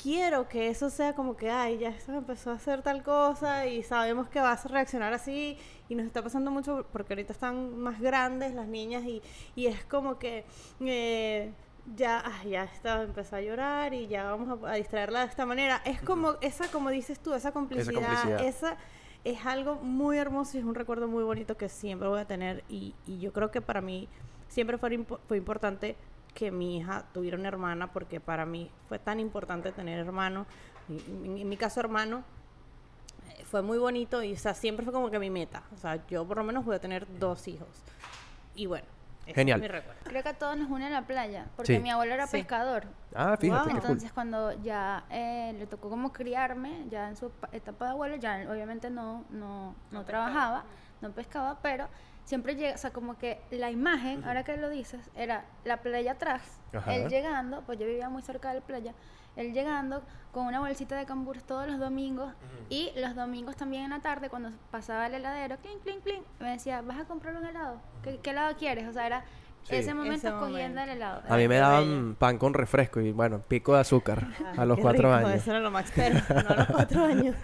quiero 0.00 0.48
que 0.48 0.68
eso 0.68 0.90
sea 0.90 1.14
como 1.14 1.36
que, 1.36 1.50
ay, 1.50 1.78
ya 1.78 1.88
eso 1.88 2.12
empezó 2.12 2.50
a 2.50 2.54
hacer 2.54 2.82
tal 2.82 3.02
cosa 3.02 3.66
y 3.66 3.82
sabemos 3.82 4.28
que 4.28 4.40
vas 4.40 4.64
a 4.66 4.68
reaccionar 4.68 5.12
así 5.12 5.56
y 5.88 5.94
nos 5.94 6.06
está 6.06 6.22
pasando 6.22 6.50
mucho 6.50 6.86
porque 6.92 7.14
ahorita 7.14 7.32
están 7.32 7.78
más 7.78 8.00
grandes 8.00 8.54
las 8.54 8.66
niñas 8.68 9.04
y, 9.04 9.22
y 9.54 9.66
es 9.66 9.84
como 9.84 10.18
que 10.18 10.44
eh, 10.80 11.52
ya, 11.96 12.22
ay, 12.24 12.50
ya 12.50 12.64
está, 12.64 13.02
empezó 13.02 13.36
a 13.36 13.40
llorar 13.40 13.94
y 13.94 14.06
ya 14.06 14.24
vamos 14.30 14.62
a, 14.64 14.72
a 14.72 14.74
distraerla 14.74 15.20
de 15.20 15.26
esta 15.26 15.46
manera. 15.46 15.80
Es 15.84 16.02
como 16.02 16.34
esa, 16.40 16.68
como 16.68 16.90
dices 16.90 17.18
tú, 17.20 17.32
esa 17.34 17.52
complicidad, 17.52 17.94
complicidad. 17.94 18.40
esa 18.44 18.76
es 19.24 19.44
algo 19.46 19.76
muy 19.76 20.18
hermoso 20.18 20.56
y 20.56 20.60
es 20.60 20.66
un 20.66 20.74
recuerdo 20.74 21.08
muy 21.08 21.24
bonito 21.24 21.56
que 21.56 21.68
siempre 21.68 22.06
voy 22.08 22.20
a 22.20 22.26
tener 22.26 22.62
y, 22.68 22.94
y 23.06 23.18
yo 23.18 23.32
creo 23.32 23.50
que 23.50 23.60
para 23.60 23.80
mí 23.80 24.08
siempre 24.48 24.78
fue, 24.78 24.90
impo- 24.90 25.18
fue 25.26 25.36
importante 25.36 25.96
que 26.36 26.50
mi 26.50 26.76
hija 26.76 27.04
tuviera 27.14 27.38
una 27.38 27.48
hermana 27.48 27.86
porque 27.92 28.20
para 28.20 28.44
mí 28.44 28.70
fue 28.88 28.98
tan 28.98 29.18
importante 29.20 29.72
tener 29.72 29.98
hermano. 29.98 30.46
En, 30.88 31.48
mi 31.48 31.56
caso 31.56 31.80
hermano 31.80 32.22
eh, 33.30 33.44
fue 33.44 33.62
muy 33.62 33.78
bonito 33.78 34.22
y 34.22 34.34
o 34.34 34.36
sea, 34.36 34.52
siempre 34.52 34.84
fue 34.84 34.92
como 34.92 35.10
que 35.10 35.18
mi 35.18 35.30
meta. 35.30 35.62
O 35.74 35.78
sea, 35.78 36.06
yo 36.08 36.26
por 36.26 36.36
lo 36.36 36.44
menos 36.44 36.64
voy 36.64 36.76
a 36.76 36.78
tener 36.78 37.06
dos 37.18 37.48
hijos. 37.48 37.68
Y 38.54 38.66
bueno, 38.66 38.84
Genial. 39.26 39.58
es 39.58 39.62
mi 39.62 39.68
recuerdo. 39.68 40.00
Creo 40.04 40.22
que 40.22 40.28
a 40.28 40.34
todos 40.38 40.58
nos 40.58 40.70
une 40.70 40.90
la 40.90 41.06
playa, 41.06 41.46
porque 41.56 41.76
Sí. 41.76 41.82
mi 41.82 41.90
abuelo 41.90 42.12
era 42.12 42.26
Sí. 42.26 42.36
pescador. 42.36 42.84
Ah, 43.14 43.36
fíjate, 43.40 43.48
Wow. 43.48 43.64
qué 43.64 43.70
cool. 43.70 43.80
Entonces 43.80 44.12
cuando 44.12 44.52
ya 44.62 45.04
eh, 45.08 45.54
le 45.58 45.66
tocó 45.66 45.88
como 45.88 46.12
criarme, 46.12 46.84
ya 46.90 47.08
en 47.08 47.16
su 47.16 47.30
pa- 47.30 47.48
etapa 47.52 47.86
de 47.86 47.90
abuelo, 47.92 48.16
ya 48.16 48.44
obviamente 48.50 48.90
no, 48.90 49.24
no, 49.30 49.74
no 49.90 50.04
trabajaba, 50.04 50.64
no 51.00 51.10
pescaba, 51.12 51.58
pero 51.62 51.88
siempre 52.26 52.56
llega, 52.56 52.74
o 52.74 52.78
sea, 52.78 52.90
como 52.90 53.16
que 53.16 53.40
la 53.50 53.70
imagen, 53.70 54.24
ahora 54.24 54.44
que 54.44 54.56
lo 54.56 54.68
dices, 54.68 55.00
era 55.14 55.44
la 55.64 55.78
playa 55.78 56.12
atrás, 56.12 56.42
Ajá. 56.74 56.94
él 56.94 57.08
llegando, 57.08 57.62
pues 57.62 57.78
yo 57.78 57.86
vivía 57.86 58.10
muy 58.10 58.20
cerca 58.20 58.48
de 58.50 58.60
la 58.60 58.66
playa, 58.66 58.94
él 59.36 59.52
llegando 59.52 60.02
con 60.32 60.46
una 60.46 60.58
bolsita 60.60 60.96
de 60.96 61.06
cambur 61.06 61.40
todos 61.40 61.66
los 61.68 61.78
domingos 61.78 62.34
y 62.68 62.90
los 62.96 63.14
domingos 63.14 63.56
también 63.56 63.84
en 63.84 63.90
la 63.90 64.00
tarde 64.00 64.28
cuando 64.28 64.50
pasaba 64.70 65.06
el 65.06 65.14
heladero, 65.14 65.56
clink, 65.58 65.82
clink, 65.82 66.02
clink, 66.02 66.22
me 66.40 66.50
decía, 66.50 66.82
¿vas 66.82 66.98
a 66.98 67.04
comprar 67.04 67.36
un 67.36 67.46
helado? 67.46 67.80
¿Qué, 68.02 68.18
qué 68.18 68.30
helado 68.30 68.56
quieres? 68.56 68.88
O 68.88 68.92
sea, 68.92 69.06
era 69.06 69.24
Sí. 69.68 69.76
ese 69.76 69.94
momento 69.94 70.30
momento. 70.32 70.80
el 70.80 70.88
helado. 70.90 71.22
A 71.28 71.36
mí 71.36 71.48
me 71.48 71.56
daban 71.56 71.84
bello. 71.84 72.14
pan 72.18 72.38
con 72.38 72.54
refresco 72.54 73.00
y 73.00 73.12
bueno, 73.12 73.42
pico 73.46 73.74
de 73.74 73.80
azúcar 73.80 74.28
a 74.56 74.64
los 74.64 74.76
Qué 74.76 74.82
cuatro 74.82 75.08
rico, 75.08 75.28
años. 75.28 75.42
Eso 75.42 75.50
era 75.50 75.60
lo 75.60 75.70
más, 75.70 75.92
pero 75.94 76.14
no 76.14 76.48
a 76.48 76.56
los 76.56 76.66
cuatro 76.72 77.04
años. 77.04 77.36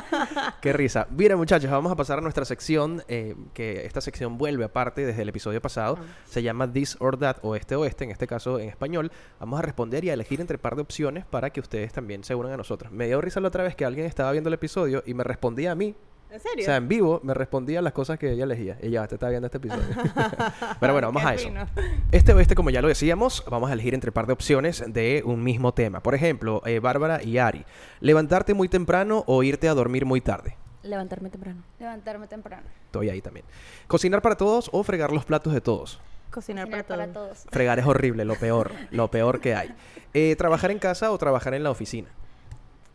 Qué 0.60 0.72
risa. 0.72 1.06
Mira, 1.10 1.36
muchachos, 1.36 1.70
vamos 1.70 1.90
a 1.90 1.96
pasar 1.96 2.18
a 2.18 2.20
nuestra 2.20 2.44
sección, 2.44 3.02
eh, 3.08 3.34
que 3.52 3.84
esta 3.86 4.00
sección 4.00 4.38
vuelve 4.38 4.64
aparte 4.64 5.04
desde 5.04 5.22
el 5.22 5.28
episodio 5.28 5.60
pasado. 5.60 5.98
Se 6.24 6.42
llama 6.42 6.72
This 6.72 6.96
or 7.00 7.18
That, 7.18 7.38
o 7.42 7.56
este 7.56 7.76
o 7.76 7.84
este, 7.84 8.04
en 8.04 8.10
este 8.10 8.26
caso 8.26 8.58
en 8.58 8.68
español. 8.68 9.10
Vamos 9.40 9.58
a 9.58 9.62
responder 9.62 10.04
y 10.04 10.10
a 10.10 10.14
elegir 10.14 10.40
entre 10.40 10.58
par 10.58 10.76
de 10.76 10.82
opciones 10.82 11.24
para 11.24 11.50
que 11.50 11.60
ustedes 11.60 11.92
también 11.92 12.24
se 12.24 12.34
unan 12.34 12.52
a 12.52 12.56
nosotros. 12.56 12.92
Me 12.92 13.06
dio 13.06 13.20
risa 13.20 13.40
la 13.40 13.48
otra 13.48 13.64
vez 13.64 13.74
que 13.74 13.84
alguien 13.84 14.06
estaba 14.06 14.30
viendo 14.32 14.48
el 14.48 14.54
episodio 14.54 15.02
y 15.06 15.14
me 15.14 15.24
respondía 15.24 15.72
a 15.72 15.74
mí. 15.74 15.94
¿En 16.34 16.40
O 16.40 16.42
serio? 16.42 16.64
sea, 16.64 16.76
en 16.76 16.88
vivo 16.88 17.20
me 17.22 17.32
respondía 17.32 17.80
las 17.80 17.92
cosas 17.92 18.18
que 18.18 18.32
ella 18.32 18.42
elegía. 18.42 18.76
Y 18.82 18.90
ya, 18.90 19.06
te 19.06 19.14
está 19.14 19.28
viendo 19.28 19.46
este 19.46 19.58
episodio. 19.58 19.84
Pero 20.80 20.92
bueno, 20.92 21.06
vamos 21.12 21.24
a 21.24 21.34
eso. 21.34 21.46
fino. 21.46 21.64
Este 22.10 22.32
o 22.32 22.40
este, 22.40 22.56
como 22.56 22.70
ya 22.70 22.82
lo 22.82 22.88
decíamos, 22.88 23.44
vamos 23.48 23.70
a 23.70 23.72
elegir 23.74 23.94
entre 23.94 24.10
par 24.10 24.26
de 24.26 24.32
opciones 24.32 24.82
de 24.88 25.22
un 25.24 25.44
mismo 25.44 25.72
tema. 25.74 26.00
Por 26.02 26.14
ejemplo, 26.16 26.60
eh, 26.66 26.80
Bárbara 26.80 27.22
y 27.22 27.38
Ari. 27.38 27.64
Levantarte 28.00 28.52
muy 28.52 28.68
temprano 28.68 29.22
o 29.28 29.44
irte 29.44 29.68
a 29.68 29.74
dormir 29.74 30.06
muy 30.06 30.20
tarde. 30.20 30.56
Levantarme 30.82 31.30
temprano. 31.30 31.62
Levantarme 31.78 32.26
temprano. 32.26 32.66
Estoy 32.86 33.10
ahí 33.10 33.20
también. 33.20 33.46
Cocinar 33.86 34.20
para 34.20 34.36
todos 34.36 34.68
o 34.72 34.82
fregar 34.82 35.12
los 35.12 35.24
platos 35.24 35.52
de 35.54 35.60
todos. 35.60 36.00
Cocinar, 36.32 36.64
Cocinar 36.66 36.84
para, 36.84 37.02
para 37.06 37.12
todos. 37.12 37.38
todos. 37.42 37.52
Fregar 37.52 37.78
es 37.78 37.86
horrible, 37.86 38.24
lo 38.24 38.34
peor, 38.34 38.72
lo 38.90 39.08
peor 39.08 39.40
que 39.40 39.54
hay. 39.54 39.72
Eh, 40.16 40.36
trabajar 40.36 40.70
en 40.70 40.78
casa 40.78 41.10
o 41.10 41.18
trabajar 41.18 41.54
en 41.54 41.64
la 41.64 41.72
oficina. 41.72 42.06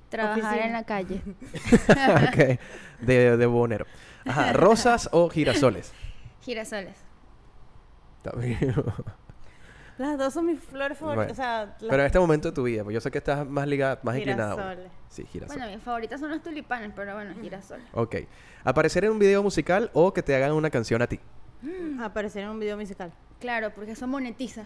Trabajar 0.10 0.40
Oficina. 0.44 0.66
en 0.66 0.74
la 0.74 0.84
calle. 0.84 1.22
Ok, 2.30 2.60
de, 3.02 3.38
de 3.38 3.46
bonero. 3.46 3.86
Ajá, 4.26 4.54
rosas 4.54 5.10
o 5.12 5.30
girasoles. 5.30 5.94
Girasoles. 6.42 6.98
También. 8.24 8.58
Las 9.98 10.18
dos 10.18 10.34
son 10.34 10.46
mis 10.46 10.60
flores 10.62 10.98
favoritas. 10.98 11.28
Bueno, 11.28 11.32
O 11.34 11.36
sea, 11.36 11.66
las 11.66 11.90
Pero 11.90 11.96
en 12.02 12.06
este 12.06 12.20
momento 12.20 12.48
de 12.50 12.56
tu 12.56 12.64
vida, 12.64 12.86
pues 12.86 12.94
yo 12.94 13.02
sé 13.02 13.12
que 13.12 13.18
estás 13.18 13.46
más 13.46 13.68
ligada, 13.68 14.00
más 14.04 14.16
inclinada. 14.18 14.54
girasoles. 14.54 14.92
Sí, 15.10 15.26
girasoles. 15.26 15.58
Bueno, 15.62 15.76
mis 15.76 15.84
favoritas 15.84 16.20
son 16.22 16.30
los 16.30 16.42
tulipanes, 16.42 16.94
pero 16.96 17.16
bueno, 17.16 17.34
girasoles. 17.42 17.86
Ok. 17.94 18.16
Aparecer 18.64 19.04
en 19.04 19.12
un 19.12 19.20
video 19.20 19.44
musical 19.44 19.92
o 19.94 20.14
que 20.14 20.24
te 20.24 20.34
hagan 20.34 20.54
una 20.54 20.70
canción 20.70 21.02
a 21.02 21.08
ti. 21.08 21.20
Aparecer 22.02 22.46
en 22.46 22.52
un 22.52 22.60
video 22.62 22.78
musical. 22.78 23.12
Claro, 23.42 23.72
porque 23.76 23.92
eso 23.92 24.08
monetiza. 24.08 24.64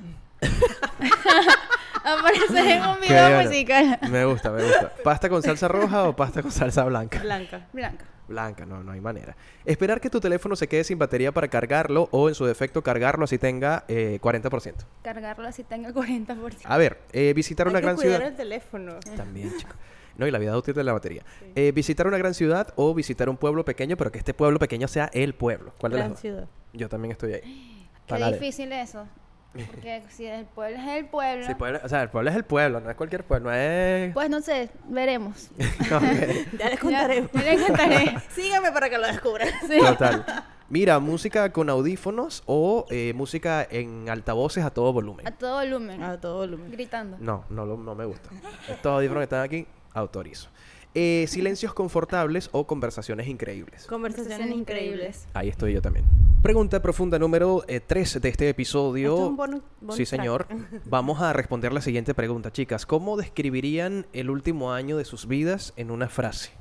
Aparecer 2.03 2.67
en 2.67 2.83
un 2.85 2.99
video 2.99 3.29
bueno. 3.29 3.43
musical. 3.49 3.99
Me 4.09 4.25
gusta, 4.25 4.51
me 4.51 4.63
gusta. 4.63 4.91
¿Pasta 5.03 5.29
con 5.29 5.41
salsa 5.41 5.67
roja 5.67 6.03
o 6.07 6.15
pasta 6.15 6.41
con 6.41 6.51
salsa 6.51 6.83
blanca? 6.85 7.19
Blanca. 7.19 7.67
Blanca. 7.73 8.05
Blanca, 8.27 8.65
no, 8.65 8.83
no 8.83 8.91
hay 8.93 9.01
manera. 9.01 9.35
Esperar 9.65 9.99
que 9.99 10.09
tu 10.09 10.19
teléfono 10.21 10.55
se 10.55 10.67
quede 10.67 10.83
sin 10.85 10.97
batería 10.97 11.31
para 11.33 11.49
cargarlo 11.49 12.07
o 12.11 12.29
en 12.29 12.35
su 12.35 12.45
defecto 12.45 12.81
cargarlo 12.81 13.25
así 13.25 13.37
tenga 13.37 13.83
eh, 13.87 14.17
40%. 14.21 14.73
Cargarlo 15.03 15.47
así 15.47 15.63
tenga 15.63 15.89
el 15.89 15.93
40%. 15.93 16.61
A 16.63 16.77
ver, 16.77 16.99
eh, 17.11 17.33
visitar 17.33 17.67
una 17.67 17.79
que 17.79 17.83
gran 17.85 17.95
cuidar 17.95 18.15
ciudad. 18.17 18.27
el 18.31 18.35
teléfono. 18.37 18.99
También, 19.17 19.51
chico. 19.57 19.73
No, 20.15 20.25
y 20.27 20.31
la 20.31 20.39
vida 20.39 20.55
útil 20.57 20.73
de 20.73 20.83
la 20.83 20.93
batería. 20.93 21.23
Eh, 21.55 21.71
visitar 21.73 22.07
una 22.07 22.17
gran 22.17 22.33
ciudad 22.33 22.71
o 22.75 22.93
visitar 22.93 23.27
un 23.29 23.35
pueblo 23.37 23.65
pequeño, 23.65 23.97
pero 23.97 24.11
que 24.11 24.19
este 24.19 24.33
pueblo 24.33 24.57
pequeño 24.59 24.87
sea 24.87 25.09
el 25.13 25.33
pueblo. 25.35 25.73
¿Cuál 25.77 25.91
de 25.93 25.97
las 25.97 26.03
Gran 26.05 26.11
dos? 26.13 26.21
ciudad. 26.21 26.47
Yo 26.71 26.87
también 26.87 27.11
estoy 27.11 27.33
ahí. 27.33 27.89
Qué 28.07 28.15
difícil 28.31 28.71
eso. 28.71 29.05
Porque 29.53 30.03
si 30.09 30.25
el 30.25 30.45
pueblo 30.45 30.77
es 30.77 30.87
el 30.87 31.05
pueblo, 31.05 31.45
Sí, 31.45 31.53
pueblo- 31.53 31.79
o 31.83 31.87
sea, 31.89 32.01
el 32.01 32.09
pueblo 32.09 32.29
es 32.31 32.35
el 32.35 32.43
pueblo, 32.43 32.79
no 32.79 32.89
es 32.89 32.95
cualquier 32.95 33.23
pueblo, 33.23 33.49
no 33.51 33.55
es... 33.55 34.11
pues 34.13 34.29
no 34.29 34.41
sé, 34.41 34.69
veremos. 34.87 35.49
Ya 36.57 36.69
les 36.69 36.79
contaré. 36.79 37.29
Ya, 37.33 37.41
ya 37.43 37.53
les 37.53 37.61
contaré. 37.67 38.15
Síganme 38.31 38.71
para 38.71 38.89
que 38.89 38.97
lo 38.97 39.05
descubran. 39.07 39.47
Sí. 39.67 39.77
Total. 39.79 40.25
Mira, 40.69 40.97
música 40.99 41.51
con 41.51 41.69
audífonos 41.69 42.41
o 42.47 42.85
eh, 42.89 43.13
música 43.15 43.67
en 43.69 44.09
altavoces 44.09 44.63
a 44.63 44.71
todo 44.71 44.91
volumen. 44.91 45.27
A 45.27 45.31
todo 45.31 45.59
volumen. 45.59 46.01
A 46.01 46.19
todo 46.19 46.37
volumen. 46.37 46.71
Gritando. 46.71 47.17
No, 47.19 47.45
no, 47.49 47.65
no 47.65 47.93
me 47.95 48.05
gusta. 48.05 48.29
Estos 48.69 48.91
audífonos 48.91 49.19
que 49.21 49.23
están 49.25 49.41
aquí, 49.43 49.67
autorizo. 49.93 50.49
Eh, 50.95 51.25
silencios 51.27 51.73
confortables 51.73 52.49
o 52.51 52.67
conversaciones 52.67 53.27
increíbles. 53.27 53.88
Conversaciones 53.88 54.51
increíbles. 54.51 55.27
Ahí 55.34 55.49
estoy 55.49 55.73
yo 55.73 55.82
también. 55.82 56.06
Pregunta 56.43 56.82
profunda 56.84 57.17
número 57.17 57.63
3 57.88 58.21
de 58.21 58.29
este 58.29 58.49
episodio. 58.49 59.13
Esto 59.13 59.23
es 59.23 59.29
un 59.29 59.38
bonus- 59.38 59.62
bonus 59.82 59.95
sí, 59.95 60.03
track. 60.06 60.19
señor. 60.21 60.47
Vamos 60.86 61.19
a 61.21 61.34
responder 61.34 61.73
la 61.73 61.82
siguiente 61.82 62.13
pregunta, 62.13 62.51
chicas. 62.51 62.86
¿Cómo 62.86 63.17
describirían 63.17 64.06
el 64.13 64.29
último 64.29 64.71
año 64.71 64.95
de 64.97 65.06
sus 65.06 65.25
vidas 65.27 65.73
en 65.77 65.89
una 65.89 66.10
frase? 66.10 66.51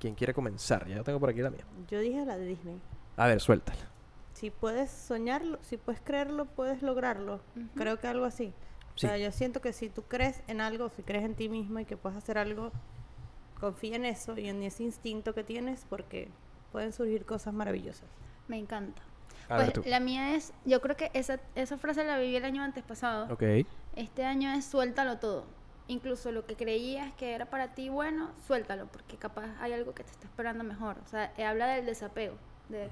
¿Quién 0.00 0.14
quiere 0.16 0.34
comenzar? 0.34 0.88
Ya 0.88 1.04
tengo 1.04 1.20
por 1.20 1.30
aquí 1.30 1.40
la 1.40 1.50
mía. 1.50 1.64
Yo 1.88 2.00
dije 2.00 2.24
la 2.26 2.36
de 2.36 2.46
Disney. 2.46 2.80
A 3.16 3.28
ver, 3.28 3.40
suéltala. 3.40 3.78
Si 4.32 4.50
puedes 4.50 4.90
soñarlo, 4.90 5.58
si 5.62 5.76
puedes 5.76 6.00
creerlo, 6.00 6.46
puedes 6.46 6.82
lograrlo. 6.82 7.38
Creo 7.76 8.00
que 8.00 8.08
algo 8.08 8.24
así. 8.24 8.52
O 8.96 8.98
sea, 8.98 9.16
yo 9.18 9.30
siento 9.30 9.60
que 9.60 9.72
si 9.72 9.88
tú 9.88 10.02
crees 10.02 10.42
en 10.48 10.60
algo, 10.60 10.88
si 10.90 11.02
crees 11.02 11.24
en 11.24 11.36
ti 11.36 11.48
mismo 11.48 11.78
y 11.78 11.84
que 11.84 11.96
puedes 11.96 12.18
hacer 12.18 12.38
algo, 12.38 12.72
confía 13.62 13.94
en 13.94 14.04
eso 14.04 14.36
y 14.36 14.48
en 14.48 14.60
ese 14.64 14.82
instinto 14.82 15.34
que 15.34 15.44
tienes 15.44 15.86
porque 15.88 16.28
pueden 16.72 16.92
surgir 16.92 17.24
cosas 17.24 17.54
maravillosas. 17.54 18.08
Me 18.48 18.58
encanta. 18.58 19.00
A 19.48 19.54
Pues 19.56 19.86
la 19.86 20.00
mía 20.00 20.34
es, 20.34 20.52
yo 20.64 20.80
creo 20.80 20.96
que 20.96 21.12
esa, 21.14 21.38
esa 21.54 21.78
frase 21.78 22.02
la 22.02 22.18
viví 22.18 22.34
el 22.34 22.44
año 22.44 22.60
antes 22.64 22.82
pasado. 22.82 23.32
Ok. 23.32 23.44
Este 23.94 24.24
año 24.24 24.52
es 24.52 24.64
suéltalo 24.64 25.18
todo. 25.18 25.44
Incluso 25.86 26.32
lo 26.32 26.44
que 26.44 26.56
creías 26.56 27.12
que 27.14 27.34
era 27.34 27.46
para 27.46 27.72
ti 27.74 27.88
bueno, 27.88 28.32
suéltalo, 28.48 28.86
porque 28.86 29.16
capaz 29.16 29.46
hay 29.60 29.72
algo 29.74 29.94
que 29.94 30.02
te 30.02 30.10
está 30.10 30.26
esperando 30.26 30.64
mejor. 30.64 30.96
O 31.04 31.06
sea, 31.06 31.32
eh, 31.36 31.44
habla 31.44 31.68
del 31.68 31.86
desapego, 31.86 32.34
de, 32.68 32.88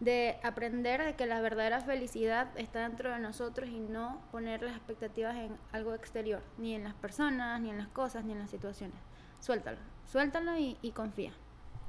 de 0.00 0.36
aprender 0.42 1.02
de 1.02 1.14
que 1.14 1.24
la 1.24 1.40
verdadera 1.40 1.80
felicidad 1.80 2.48
está 2.56 2.86
dentro 2.86 3.10
de 3.10 3.20
nosotros 3.20 3.70
y 3.70 3.80
no 3.80 4.20
poner 4.32 4.60
las 4.60 4.76
expectativas 4.76 5.34
en 5.36 5.56
algo 5.72 5.94
exterior, 5.94 6.42
ni 6.58 6.74
en 6.74 6.84
las 6.84 6.94
personas, 6.94 7.58
ni 7.62 7.70
en 7.70 7.78
las 7.78 7.88
cosas, 7.88 8.22
ni 8.26 8.32
en 8.32 8.40
las 8.40 8.50
situaciones. 8.50 8.98
Suéltalo, 9.40 9.78
suéltalo 10.10 10.56
y, 10.58 10.76
y 10.82 10.90
confía. 10.92 11.32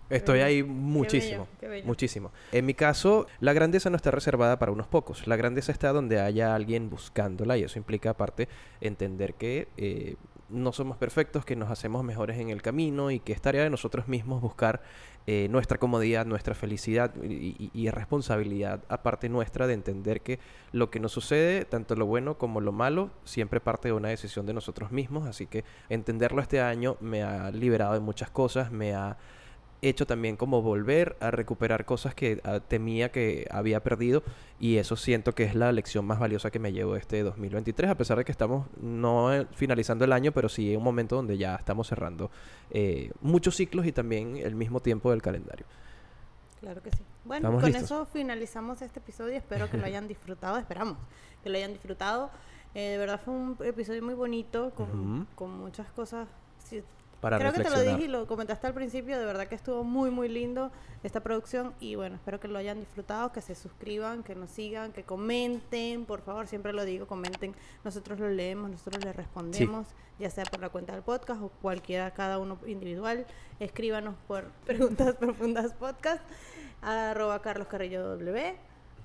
Estoy 0.09 0.41
ahí 0.41 0.57
qué 0.57 0.63
muchísimo, 0.63 1.45
bello, 1.45 1.59
qué 1.59 1.67
bello. 1.67 1.87
muchísimo. 1.87 2.31
En 2.51 2.65
mi 2.65 2.75
caso, 2.75 3.25
la 3.39 3.53
grandeza 3.53 3.89
no 3.89 3.95
está 3.95 4.11
reservada 4.11 4.59
para 4.59 4.71
unos 4.71 4.87
pocos. 4.87 5.25
La 5.25 5.35
grandeza 5.35 5.71
está 5.71 5.91
donde 5.91 6.19
haya 6.19 6.53
alguien 6.53 6.89
buscándola 6.89 7.57
y 7.57 7.63
eso 7.63 7.79
implica 7.79 8.11
aparte 8.11 8.47
entender 8.81 9.33
que 9.33 9.67
eh, 9.77 10.15
no 10.49 10.71
somos 10.71 10.97
perfectos, 10.97 11.43
que 11.45 11.55
nos 11.55 11.71
hacemos 11.71 12.03
mejores 12.03 12.37
en 12.39 12.49
el 12.49 12.61
camino 12.61 13.11
y 13.11 13.19
que 13.19 13.33
es 13.33 13.41
tarea 13.41 13.63
de 13.63 13.69
nosotros 13.69 14.07
mismos 14.07 14.41
buscar 14.41 14.81
eh, 15.27 15.47
nuestra 15.49 15.79
comodidad, 15.79 16.25
nuestra 16.27 16.53
felicidad 16.53 17.11
y, 17.23 17.33
y- 17.57 17.71
y 17.73 17.87
es 17.87 17.93
responsabilidad 17.93 18.81
aparte 18.89 19.27
nuestra 19.27 19.65
de 19.65 19.73
entender 19.73 20.21
que 20.21 20.37
lo 20.71 20.91
que 20.91 20.99
nos 20.99 21.11
sucede, 21.13 21.65
tanto 21.65 21.95
lo 21.95 22.05
bueno 22.05 22.37
como 22.37 22.61
lo 22.61 22.71
malo, 22.71 23.09
siempre 23.23 23.59
parte 23.59 23.87
de 23.87 23.93
una 23.93 24.09
decisión 24.09 24.45
de 24.45 24.53
nosotros 24.53 24.91
mismos. 24.91 25.27
Así 25.27 25.47
que 25.47 25.63
entenderlo 25.89 26.41
este 26.41 26.61
año 26.61 26.95
me 27.01 27.23
ha 27.23 27.49
liberado 27.51 27.93
de 27.95 27.99
muchas 28.01 28.29
cosas, 28.29 28.71
me 28.71 28.93
ha 28.93 29.17
hecho 29.81 30.07
también 30.07 30.35
como 30.37 30.61
volver 30.61 31.15
a 31.19 31.31
recuperar 31.31 31.85
cosas 31.85 32.15
que 32.15 32.41
ah, 32.43 32.59
temía 32.59 33.11
que 33.11 33.47
había 33.51 33.81
perdido 33.83 34.23
y 34.59 34.77
eso 34.77 34.95
siento 34.95 35.33
que 35.35 35.43
es 35.43 35.53
la 35.53 35.71
lección 35.71 36.05
más 36.05 36.17
valiosa 36.19 36.49
que 36.49 36.59
me 36.59 36.71
llevo 36.71 36.95
este 36.95 37.21
2023 37.23 37.91
a 37.91 37.95
pesar 37.95 38.17
de 38.17 38.25
que 38.25 38.31
estamos 38.31 38.67
no 38.81 39.33
eh, 39.33 39.45
finalizando 39.53 40.05
el 40.05 40.13
año 40.13 40.31
pero 40.31 40.49
sí 40.49 40.71
en 40.71 40.77
un 40.77 40.83
momento 40.83 41.17
donde 41.17 41.37
ya 41.37 41.55
estamos 41.55 41.87
cerrando 41.87 42.31
eh, 42.71 43.11
muchos 43.21 43.55
ciclos 43.55 43.85
y 43.85 43.91
también 43.91 44.37
el 44.37 44.55
mismo 44.55 44.79
tiempo 44.79 45.11
del 45.11 45.21
calendario 45.21 45.65
Claro 46.61 46.81
que 46.81 46.89
sí. 46.91 47.03
Bueno, 47.25 47.49
¿Estamos 47.49 47.61
con 47.61 47.71
listos? 47.71 47.91
eso 47.91 48.05
finalizamos 48.07 48.81
este 48.81 48.97
episodio. 48.99 49.35
Espero 49.37 49.69
que 49.69 49.77
lo 49.77 49.85
hayan 49.85 50.07
disfrutado. 50.07 50.57
Esperamos 50.57 50.97
que 51.43 51.49
lo 51.49 51.57
hayan 51.57 51.73
disfrutado. 51.73 52.31
Eh, 52.73 52.91
de 52.91 52.97
verdad 52.97 53.21
fue 53.23 53.35
un 53.35 53.55
episodio 53.63 54.01
muy 54.01 54.15
bonito, 54.15 54.71
con, 54.71 54.89
Ujú. 55.19 55.25
con 55.35 55.51
muchas 55.59 55.91
cosas. 55.91 56.27
Para 57.25 57.39
Creo 57.39 57.53
que 57.53 57.63
te 57.63 57.71
lo 57.71 57.81
dije 57.81 58.03
y 58.03 58.07
lo 58.07 58.27
comentaste 58.27 58.67
al 58.67 58.75
principio. 58.75 59.17
De 59.17 59.25
verdad 59.25 59.47
que 59.47 59.55
estuvo 59.55 59.83
muy, 59.83 60.11
muy 60.11 60.29
lindo 60.29 60.71
esta 61.01 61.21
producción. 61.21 61.73
Y 61.79 61.95
bueno, 61.95 62.17
espero 62.17 62.39
que 62.39 62.47
lo 62.47 62.59
hayan 62.59 62.79
disfrutado, 62.79 63.31
que 63.31 63.41
se 63.41 63.55
suscriban, 63.55 64.21
que 64.21 64.35
nos 64.35 64.51
sigan, 64.51 64.91
que 64.91 65.01
comenten. 65.01 66.05
Por 66.05 66.21
favor, 66.21 66.45
siempre 66.45 66.71
lo 66.71 66.85
digo, 66.85 67.07
comenten. 67.07 67.55
Nosotros 67.83 68.19
lo 68.19 68.29
leemos, 68.29 68.69
nosotros 68.69 69.03
les 69.03 69.15
respondemos, 69.15 69.87
ya 70.19 70.29
sea 70.29 70.43
por 70.43 70.59
la 70.59 70.69
cuenta 70.69 70.93
del 70.93 71.01
podcast 71.01 71.41
o 71.41 71.49
cualquiera, 71.63 72.11
cada 72.11 72.37
uno 72.37 72.59
individual. 72.67 73.25
Escríbanos 73.59 74.13
por 74.27 74.43
Preguntas 74.67 75.15
Profundas 75.15 75.73
Podcast, 75.73 76.21
arroba 76.83 77.41
Carlos 77.41 77.67
Carrillo 77.67 78.03
W, 78.03 78.55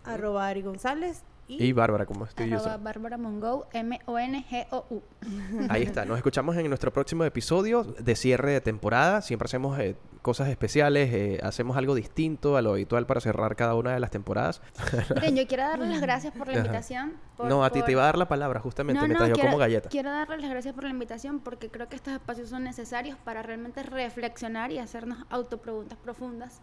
arroba 0.04 0.46
Ari 0.46 0.60
González. 0.60 1.22
Y, 1.58 1.64
y 1.64 1.72
Bárbara 1.72 2.06
como 2.06 2.24
estoy 2.26 2.48
yo 2.48 2.58
Bárbara 2.80 3.18
Mongo, 3.18 3.66
M-O-N-G-O-U. 3.72 5.02
Ahí 5.68 5.82
está, 5.82 6.04
nos 6.04 6.16
escuchamos 6.16 6.56
en 6.56 6.68
nuestro 6.68 6.92
próximo 6.92 7.24
episodio 7.24 7.82
de 7.84 8.14
cierre 8.16 8.52
de 8.52 8.60
temporada. 8.60 9.20
Siempre 9.22 9.46
hacemos 9.46 9.78
eh, 9.80 9.96
cosas 10.22 10.48
especiales, 10.48 11.12
eh, 11.12 11.40
hacemos 11.42 11.76
algo 11.76 11.94
distinto 11.94 12.56
a 12.56 12.62
lo 12.62 12.70
habitual 12.72 13.06
para 13.06 13.20
cerrar 13.20 13.56
cada 13.56 13.74
una 13.74 13.92
de 13.92 14.00
las 14.00 14.10
temporadas. 14.10 14.62
Miren, 15.16 15.36
yo 15.36 15.46
quiero 15.46 15.64
darles 15.64 15.88
las 15.88 16.00
gracias 16.00 16.32
por 16.34 16.46
la 16.46 16.58
invitación. 16.58 17.14
por- 17.36 17.46
no, 17.48 17.64
a 17.64 17.70
ti 17.70 17.80
por- 17.80 17.86
te 17.86 17.92
iba 17.92 18.02
a 18.02 18.06
dar 18.06 18.18
la 18.18 18.28
palabra 18.28 18.60
justamente, 18.60 19.00
No, 19.00 19.06
mientras 19.08 19.28
no, 19.28 19.34
yo 19.34 19.34
quiero, 19.34 19.48
como 19.50 19.58
galleta. 19.58 19.88
quiero 19.88 20.10
darles 20.10 20.40
las 20.42 20.50
gracias 20.50 20.74
por 20.74 20.84
la 20.84 20.90
invitación 20.90 21.40
porque 21.40 21.68
creo 21.70 21.88
que 21.88 21.96
estos 21.96 22.12
espacios 22.12 22.48
son 22.48 22.62
necesarios 22.64 23.18
para 23.24 23.42
realmente 23.42 23.82
reflexionar 23.82 24.70
y 24.72 24.78
hacernos 24.78 25.18
autopreguntas 25.30 25.98
profundas. 25.98 26.60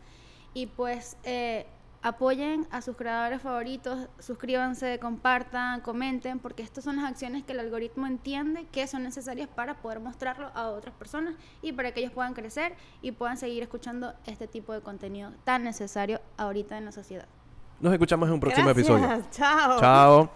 Y 0.54 0.68
pues 0.68 1.18
eh, 1.24 1.68
apoyen 2.08 2.68
a 2.72 2.82
sus 2.82 2.96
creadores 2.96 3.42
favoritos, 3.42 4.08
suscríbanse, 4.20 5.00
compartan, 5.00 5.82
comenten, 5.82 6.40
porque 6.40 6.64
estas 6.64 6.84
son 6.84 6.98
las 6.98 7.06
acciones 7.06 7.44
que 7.44 7.54
el 7.54 7.60
algoritmo 7.60 8.08
entiende 8.08 8.66
que 8.72 8.88
son 8.88 9.04
necesarias 9.04 9.48
para 9.48 9.82
poder 9.82 10.00
mostrarlo 10.00 10.50
a 10.56 10.70
otras 10.70 10.96
personas 10.96 11.36
y 11.62 11.74
para 11.74 11.92
que 11.92 12.00
ellos 12.00 12.14
puedan 12.14 12.34
crecer 12.34 12.74
y 13.02 13.12
puedan 13.12 13.38
seguir 13.38 13.64
escuchando 13.64 14.14
este 14.26 14.48
tipo 14.48 14.74
de 14.74 14.82
contenido 14.82 15.32
tan 15.44 15.64
necesario 15.64 16.22
ahorita 16.38 16.78
en 16.78 16.86
la 16.86 16.92
sociedad. 16.92 17.28
Nos 17.80 17.94
escuchamos 17.94 18.28
en 18.28 18.34
un 18.34 18.40
próximo 18.40 18.68
Gracias. 18.68 18.90
episodio. 18.90 19.24
Chao. 19.32 19.80
Chao. 19.80 20.30